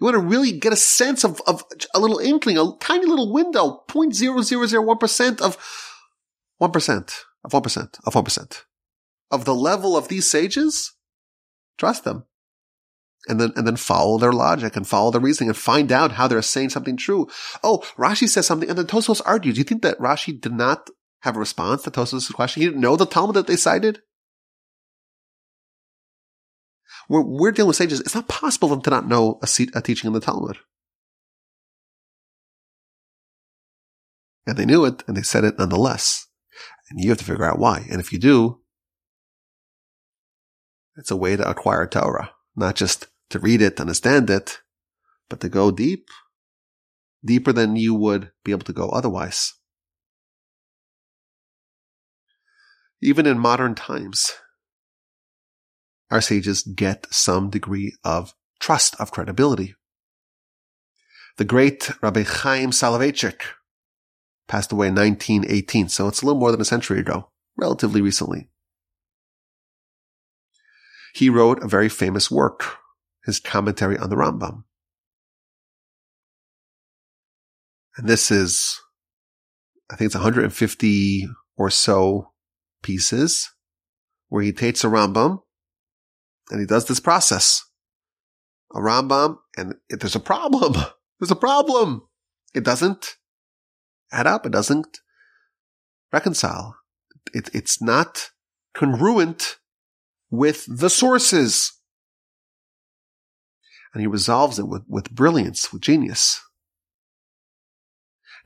You 0.03 0.07
want 0.07 0.17
to 0.17 0.37
really 0.37 0.51
get 0.51 0.73
a 0.73 0.77
sense 0.77 1.23
of, 1.23 1.41
of 1.47 1.63
a 1.95 2.01
little 2.01 2.19
inkling, 2.19 2.59
a 2.59 2.73
tiny 2.81 3.07
little 3.07 3.33
window, 3.33 3.85
0.0001% 3.89 5.41
of 5.41 5.57
1% 6.61 7.15
of 7.45 7.53
1% 7.53 7.99
of 8.05 8.13
1% 8.13 8.63
of 9.31 9.45
the 9.45 9.55
level 9.55 9.97
of 9.97 10.09
these 10.09 10.27
sages? 10.27 10.93
Trust 11.79 12.03
them. 12.03 12.25
And 13.29 13.41
then, 13.41 13.53
and 13.55 13.65
then 13.65 13.77
follow 13.77 14.19
their 14.19 14.33
logic 14.33 14.75
and 14.75 14.89
follow 14.89 15.13
their 15.13 15.21
reasoning 15.21 15.51
and 15.51 15.57
find 15.57 15.93
out 15.93 16.11
how 16.11 16.27
they're 16.27 16.43
saying 16.43 16.71
something 16.71 16.97
true. 16.97 17.29
Oh, 17.63 17.85
Rashi 17.97 18.29
says 18.29 18.45
something 18.45 18.69
and 18.69 18.77
then 18.77 18.89
Tosfos 18.89 19.23
argues. 19.25 19.55
Do 19.55 19.61
you 19.61 19.65
think 19.65 19.83
that 19.83 20.01
Rashi 20.01 20.41
did 20.41 20.53
not 20.53 20.91
have 21.21 21.37
a 21.37 21.39
response 21.39 21.85
to 21.85 21.93
Tosfos' 21.93 22.33
question? 22.33 22.63
He 22.63 22.67
didn't 22.69 22.81
know 22.81 22.97
the 22.97 23.07
Talmud 23.07 23.37
that 23.37 23.47
they 23.47 23.55
cited? 23.55 24.01
When 27.09 27.25
we're 27.27 27.53
dealing 27.53 27.69
with 27.69 27.77
sages, 27.77 28.01
it's 28.01 28.15
not 28.15 28.29
possible 28.29 28.69
for 28.69 28.77
them 28.77 28.83
to 28.83 28.91
not 28.91 29.09
know 29.09 29.41
a, 29.43 29.49
a 29.75 29.83
teaching 29.83 30.09
in 30.09 30.15
the 30.15 30.21
Talmud. 30.21 30.59
And 34.47 34.57
they 34.57 34.65
knew 34.65 34.85
it, 34.85 35.03
and 35.07 35.17
they 35.17 35.23
said 35.23 35.45
it 35.45 35.59
nonetheless. 35.59 36.27
And 36.91 37.03
you 37.03 37.11
have 37.11 37.19
to 37.19 37.25
figure 37.25 37.45
out 37.45 37.59
why. 37.59 37.87
And 37.91 38.01
if 38.01 38.13
you 38.13 38.19
do, 38.19 38.61
it's 40.97 41.11
a 41.11 41.17
way 41.17 41.37
to 41.37 41.49
acquire 41.49 41.87
Torah, 41.87 42.33
not 42.57 42.75
just 42.75 43.07
to 43.31 43.39
read 43.39 43.63
it, 43.63 43.81
understand 43.81 44.29
it, 44.29 44.61
but 45.31 45.41
to 45.41 45.49
go 45.49 45.71
deep, 45.71 46.09
deeper 47.25 47.53
than 47.53 47.77
you 47.77 47.95
would 47.95 48.31
be 48.45 48.53
able 48.53 48.65
to 48.65 48.73
go 48.73 48.89
otherwise. 48.91 49.55
Even 53.01 53.27
in 53.27 53.39
modern 53.39 53.75
times, 53.75 54.33
our 56.13 56.21
sages 56.21 56.63
get 56.63 57.07
some 57.11 57.49
degree 57.49 57.97
of 58.05 58.35
trust, 58.61 58.95
of 59.01 59.11
credibility. 59.11 59.75
The 61.39 61.47
great 61.47 61.91
Rabbi 62.03 62.23
Chaim 62.23 62.71
Soloveitchik 62.71 63.41
passed 64.47 64.71
away 64.71 64.89
in 64.89 64.95
1918, 64.95 65.89
so 65.89 66.07
it's 66.07 66.21
a 66.21 66.27
little 66.27 66.39
more 66.39 66.53
than 66.53 66.61
a 66.61 66.67
century 66.67 67.01
ago, 67.01 67.31
relatively 67.57 68.03
recently. 68.03 68.51
He 71.15 71.31
wrote 71.31 71.63
a 71.63 71.69
very 71.69 71.89
famous 71.89 72.31
work, 72.31 72.77
his 73.25 73.41
commentary 73.41 73.97
on 73.97 74.11
the 74.11 74.17
Rambam. 74.17 74.65
And 77.97 78.07
this 78.07 78.31
is, 78.31 78.79
I 79.91 79.97
think 79.97 80.07
it's 80.07 80.15
150 80.15 81.29
or 81.57 81.71
so 81.71 82.33
pieces 82.83 83.51
where 84.29 84.43
he 84.43 84.53
takes 84.53 84.85
a 84.85 84.89
Rambam 84.89 85.41
and 86.53 86.61
he 86.61 86.67
does 86.67 86.85
this 86.85 87.01
process. 87.01 87.65
A 88.75 88.79
Rambam, 88.79 89.39
and 89.57 89.75
if 89.89 90.01
there's 90.01 90.15
a 90.15 90.21
problem, 90.21 90.75
there's 91.19 91.31
a 91.31 91.37
problem. 91.37 92.03
It 92.55 92.63
doesn't 92.63 93.17
add 94.13 94.27
up. 94.27 94.45
It 94.45 94.53
doesn't 94.53 94.99
reconcile. 96.13 96.77
It, 97.33 97.49
it's 97.55 97.81
not 97.81 98.31
congruent 98.75 99.57
with 100.31 100.67
the 100.69 100.91
sources. 100.91 101.73
And 103.95 104.03
he 104.03 104.07
resolves 104.07 104.59
it 104.59 104.69
with, 104.69 104.83
with 104.87 105.11
brilliance, 105.11 105.73
with 105.73 105.83
genius. 105.83 106.41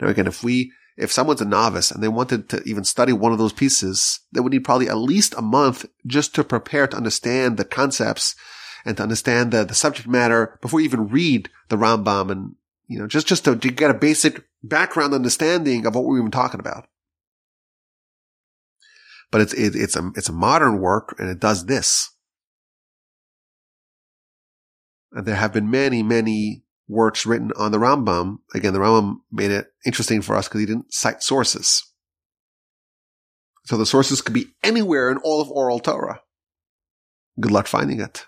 Now 0.00 0.08
again, 0.08 0.28
if 0.28 0.44
we, 0.44 0.72
if 0.96 1.12
someone's 1.12 1.42
a 1.42 1.44
novice 1.44 1.90
and 1.90 2.02
they 2.02 2.08
wanted 2.08 2.48
to 2.48 2.62
even 2.62 2.84
study 2.84 3.12
one 3.12 3.32
of 3.32 3.38
those 3.38 3.52
pieces, 3.52 4.20
they 4.32 4.40
would 4.40 4.52
need 4.52 4.64
probably 4.64 4.88
at 4.88 4.96
least 4.96 5.34
a 5.36 5.42
month 5.42 5.84
just 6.06 6.34
to 6.34 6.44
prepare 6.44 6.86
to 6.86 6.96
understand 6.96 7.56
the 7.56 7.64
concepts 7.64 8.34
and 8.84 8.96
to 8.96 9.02
understand 9.02 9.52
the, 9.52 9.64
the 9.64 9.74
subject 9.74 10.08
matter 10.08 10.58
before 10.62 10.80
you 10.80 10.86
even 10.86 11.08
read 11.08 11.50
the 11.68 11.76
Rambam 11.76 12.30
and, 12.30 12.54
you 12.86 12.98
know, 12.98 13.06
just, 13.06 13.26
just 13.26 13.44
to, 13.44 13.56
to 13.56 13.70
get 13.70 13.90
a 13.90 13.94
basic 13.94 14.44
background 14.62 15.12
understanding 15.12 15.84
of 15.84 15.94
what 15.94 16.04
we're 16.04 16.18
even 16.18 16.30
talking 16.30 16.60
about. 16.60 16.86
But 19.30 19.42
it's, 19.42 19.52
it, 19.52 19.74
it's 19.74 19.96
a, 19.96 20.10
it's 20.14 20.28
a 20.28 20.32
modern 20.32 20.78
work 20.78 21.16
and 21.18 21.28
it 21.28 21.40
does 21.40 21.66
this. 21.66 22.10
And 25.12 25.26
there 25.26 25.36
have 25.36 25.52
been 25.52 25.70
many, 25.70 26.02
many 26.02 26.62
works 26.88 27.26
written 27.26 27.52
on 27.56 27.72
the 27.72 27.78
Rambam. 27.78 28.38
Again, 28.54 28.72
the 28.72 28.78
Rambam 28.78 29.16
made 29.30 29.50
it 29.50 29.66
interesting 29.84 30.22
for 30.22 30.36
us 30.36 30.48
because 30.48 30.60
he 30.60 30.66
didn't 30.66 30.92
cite 30.92 31.22
sources. 31.22 31.82
So 33.64 33.76
the 33.76 33.86
sources 33.86 34.22
could 34.22 34.34
be 34.34 34.46
anywhere 34.62 35.10
in 35.10 35.18
all 35.18 35.40
of 35.40 35.50
oral 35.50 35.80
Torah. 35.80 36.20
Good 37.40 37.50
luck 37.50 37.66
finding 37.66 38.00
it. 38.00 38.26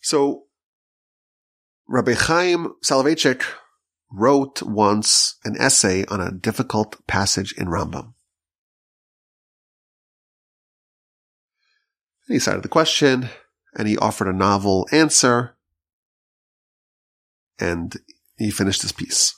So 0.00 0.44
Rabbi 1.88 2.14
Chaim 2.14 2.74
Soloveitchik 2.84 3.44
wrote 4.10 4.62
once 4.62 5.36
an 5.44 5.56
essay 5.58 6.04
on 6.06 6.20
a 6.20 6.32
difficult 6.32 7.04
passage 7.06 7.52
in 7.58 7.66
Rambam. 7.66 8.14
And 12.28 12.34
he 12.34 12.38
cited 12.38 12.62
the 12.62 12.68
question, 12.68 13.28
and 13.76 13.86
he 13.86 13.98
offered 13.98 14.26
a 14.26 14.32
novel 14.32 14.88
answer, 14.90 15.56
and 17.58 17.96
he 18.38 18.50
finished 18.50 18.82
his 18.82 18.92
piece. 18.92 19.34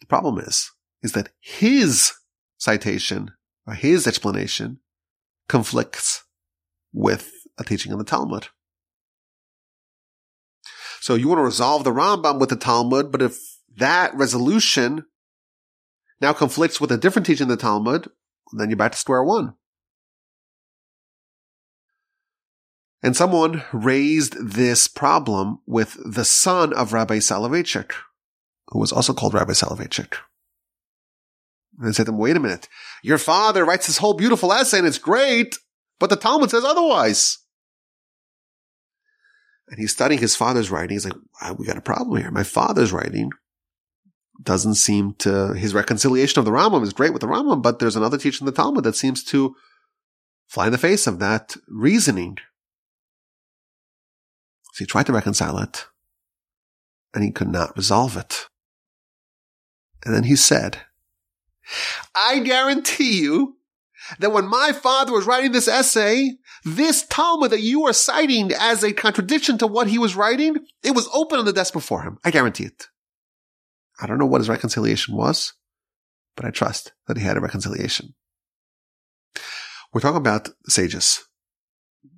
The 0.00 0.06
problem 0.06 0.38
is, 0.38 0.70
is 1.02 1.12
that 1.12 1.30
his 1.40 2.12
citation 2.58 3.32
or 3.66 3.74
his 3.74 4.06
explanation 4.06 4.80
conflicts 5.48 6.24
with 6.92 7.32
a 7.58 7.64
teaching 7.64 7.92
in 7.92 7.98
the 7.98 8.04
Talmud. 8.04 8.48
So 11.00 11.14
you 11.14 11.28
want 11.28 11.38
to 11.38 11.44
resolve 11.44 11.84
the 11.84 11.90
Rambam 11.90 12.38
with 12.38 12.50
the 12.50 12.56
Talmud, 12.56 13.10
but 13.10 13.22
if 13.22 13.38
that 13.76 14.14
resolution 14.14 15.04
now 16.20 16.32
conflicts 16.32 16.80
with 16.80 16.92
a 16.92 16.98
different 16.98 17.26
teaching 17.26 17.46
in 17.46 17.48
the 17.48 17.56
Talmud, 17.56 18.08
then 18.52 18.70
you're 18.70 18.76
back 18.76 18.92
to 18.92 18.98
square 18.98 19.24
one. 19.24 19.54
And 23.02 23.16
someone 23.16 23.64
raised 23.72 24.36
this 24.40 24.86
problem 24.86 25.58
with 25.66 25.98
the 26.04 26.24
son 26.24 26.72
of 26.72 26.92
Rabbi 26.92 27.18
Soloveitchik, 27.18 27.92
who 28.68 28.78
was 28.78 28.92
also 28.92 29.12
called 29.12 29.34
Rabbi 29.34 29.52
Soloveitchik. 29.52 30.14
And 31.80 31.96
said 31.96 32.06
to 32.06 32.12
him, 32.12 32.18
wait 32.18 32.36
a 32.36 32.40
minute. 32.40 32.68
Your 33.02 33.18
father 33.18 33.64
writes 33.64 33.86
this 33.86 33.98
whole 33.98 34.14
beautiful 34.14 34.52
essay 34.52 34.78
and 34.78 34.86
it's 34.86 34.98
great, 34.98 35.56
but 35.98 36.10
the 36.10 36.16
Talmud 36.16 36.50
says 36.50 36.64
otherwise. 36.64 37.38
And 39.68 39.80
he's 39.80 39.92
studying 39.92 40.20
his 40.20 40.36
father's 40.36 40.70
writing. 40.70 40.94
He's 40.94 41.06
like, 41.06 41.14
ah, 41.40 41.54
we 41.58 41.66
got 41.66 41.78
a 41.78 41.82
problem 41.82 42.20
here. 42.20 42.30
My 42.30 42.44
father's 42.44 42.92
writing 42.92 43.30
doesn't 44.40 44.74
seem 44.74 45.14
to, 45.14 45.54
his 45.54 45.74
reconciliation 45.74 46.38
of 46.38 46.44
the 46.44 46.50
Rambam 46.50 46.82
is 46.82 46.92
great 46.92 47.12
with 47.12 47.22
the 47.22 47.28
Rambam, 47.28 47.62
but 47.62 47.78
there's 47.78 47.96
another 47.96 48.18
teaching 48.18 48.46
in 48.46 48.52
the 48.52 48.56
Talmud 48.56 48.84
that 48.84 48.96
seems 48.96 49.24
to 49.24 49.56
fly 50.46 50.66
in 50.66 50.72
the 50.72 50.78
face 50.78 51.06
of 51.06 51.18
that 51.20 51.56
reasoning. 51.68 52.38
So 54.72 54.84
he 54.84 54.86
tried 54.86 55.06
to 55.06 55.12
reconcile 55.12 55.58
it 55.58 55.86
and 57.14 57.22
he 57.22 57.30
could 57.30 57.48
not 57.48 57.76
resolve 57.76 58.16
it. 58.16 58.48
And 60.04 60.14
then 60.14 60.24
he 60.24 60.34
said, 60.34 60.78
I 62.14 62.40
guarantee 62.40 63.20
you 63.20 63.56
that 64.18 64.32
when 64.32 64.48
my 64.48 64.72
father 64.72 65.12
was 65.12 65.26
writing 65.26 65.52
this 65.52 65.68
essay, 65.68 66.32
this 66.64 67.06
Talmud 67.06 67.50
that 67.50 67.60
you 67.60 67.86
are 67.86 67.92
citing 67.92 68.50
as 68.58 68.82
a 68.82 68.92
contradiction 68.92 69.58
to 69.58 69.66
what 69.66 69.86
he 69.86 69.98
was 69.98 70.16
writing, 70.16 70.56
it 70.82 70.94
was 70.94 71.08
open 71.12 71.38
on 71.38 71.44
the 71.44 71.52
desk 71.52 71.72
before 71.72 72.02
him. 72.02 72.18
I 72.24 72.30
guarantee 72.30 72.64
it. 72.64 72.88
I 74.00 74.06
don't 74.06 74.18
know 74.18 74.26
what 74.26 74.40
his 74.40 74.48
reconciliation 74.48 75.14
was, 75.14 75.52
but 76.34 76.46
I 76.46 76.50
trust 76.50 76.92
that 77.06 77.16
he 77.16 77.24
had 77.24 77.36
a 77.36 77.40
reconciliation. 77.40 78.14
We're 79.92 80.00
talking 80.00 80.16
about 80.16 80.48
sages. 80.66 81.22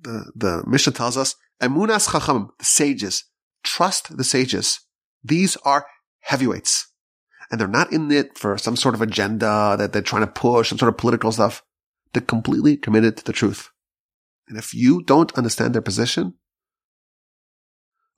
The, 0.01 0.31
the 0.35 0.63
Mishnah 0.65 0.93
tells 0.93 1.17
us 1.17 1.35
Emunas 1.61 2.11
Chacham, 2.11 2.51
the 2.59 2.65
sages, 2.65 3.25
trust 3.63 4.17
the 4.17 4.23
sages. 4.23 4.79
These 5.23 5.57
are 5.57 5.87
heavyweights. 6.21 6.91
And 7.51 7.59
they're 7.59 7.67
not 7.67 7.93
in 7.93 8.11
it 8.11 8.37
for 8.37 8.57
some 8.57 8.75
sort 8.75 8.95
of 8.95 9.01
agenda 9.01 9.75
that 9.77 9.93
they're 9.93 10.01
trying 10.01 10.25
to 10.25 10.31
push, 10.31 10.69
some 10.69 10.79
sort 10.79 10.89
of 10.89 10.97
political 10.97 11.31
stuff. 11.31 11.63
They're 12.13 12.21
completely 12.21 12.77
committed 12.77 13.17
to 13.17 13.23
the 13.23 13.33
truth. 13.33 13.69
And 14.47 14.57
if 14.57 14.73
you 14.73 15.03
don't 15.03 15.33
understand 15.33 15.73
their 15.73 15.81
position, 15.81 16.35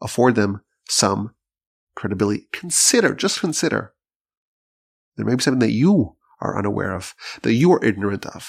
afford 0.01 0.35
them 0.35 0.61
some 0.87 1.33
credibility. 1.95 2.47
Consider, 2.53 3.13
just 3.15 3.39
consider. 3.39 3.93
There 5.15 5.25
may 5.25 5.35
be 5.35 5.41
something 5.41 5.59
that 5.59 5.71
you 5.71 6.15
are 6.39 6.57
unaware 6.57 6.93
of, 6.93 7.15
that 7.41 7.53
you 7.53 7.71
are 7.73 7.83
ignorant 7.83 8.25
of. 8.25 8.47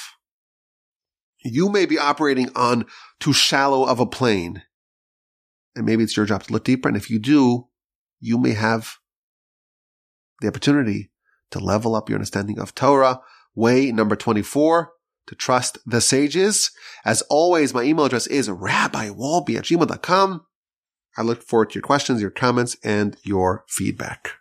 You 1.44 1.68
may 1.68 1.86
be 1.86 1.98
operating 1.98 2.50
on 2.54 2.86
too 3.20 3.32
shallow 3.32 3.84
of 3.84 4.00
a 4.00 4.06
plane 4.06 4.62
and 5.78 5.86
maybe 5.86 6.02
it's 6.02 6.16
your 6.16 6.26
job 6.26 6.42
to 6.42 6.52
look 6.52 6.64
deeper. 6.64 6.88
And 6.88 6.96
if 6.96 7.08
you 7.08 7.20
do, 7.20 7.68
you 8.18 8.36
may 8.36 8.52
have 8.52 8.96
the 10.40 10.48
opportunity 10.48 11.12
to 11.52 11.60
level 11.60 11.94
up 11.94 12.08
your 12.08 12.16
understanding 12.16 12.58
of 12.58 12.74
Torah. 12.74 13.20
Way 13.54 13.92
number 13.92 14.16
24, 14.16 14.92
to 15.28 15.34
trust 15.34 15.78
the 15.86 16.00
sages. 16.00 16.70
As 17.04 17.22
always, 17.22 17.74
my 17.74 17.82
email 17.82 18.04
address 18.04 18.26
is 18.26 18.48
rabbiwolbe 18.48 19.56
at 19.56 19.64
gmail.com. 19.64 20.46
I 21.16 21.22
look 21.22 21.42
forward 21.42 21.70
to 21.70 21.74
your 21.74 21.82
questions, 21.82 22.20
your 22.20 22.30
comments, 22.30 22.76
and 22.84 23.16
your 23.22 23.64
feedback. 23.68 24.37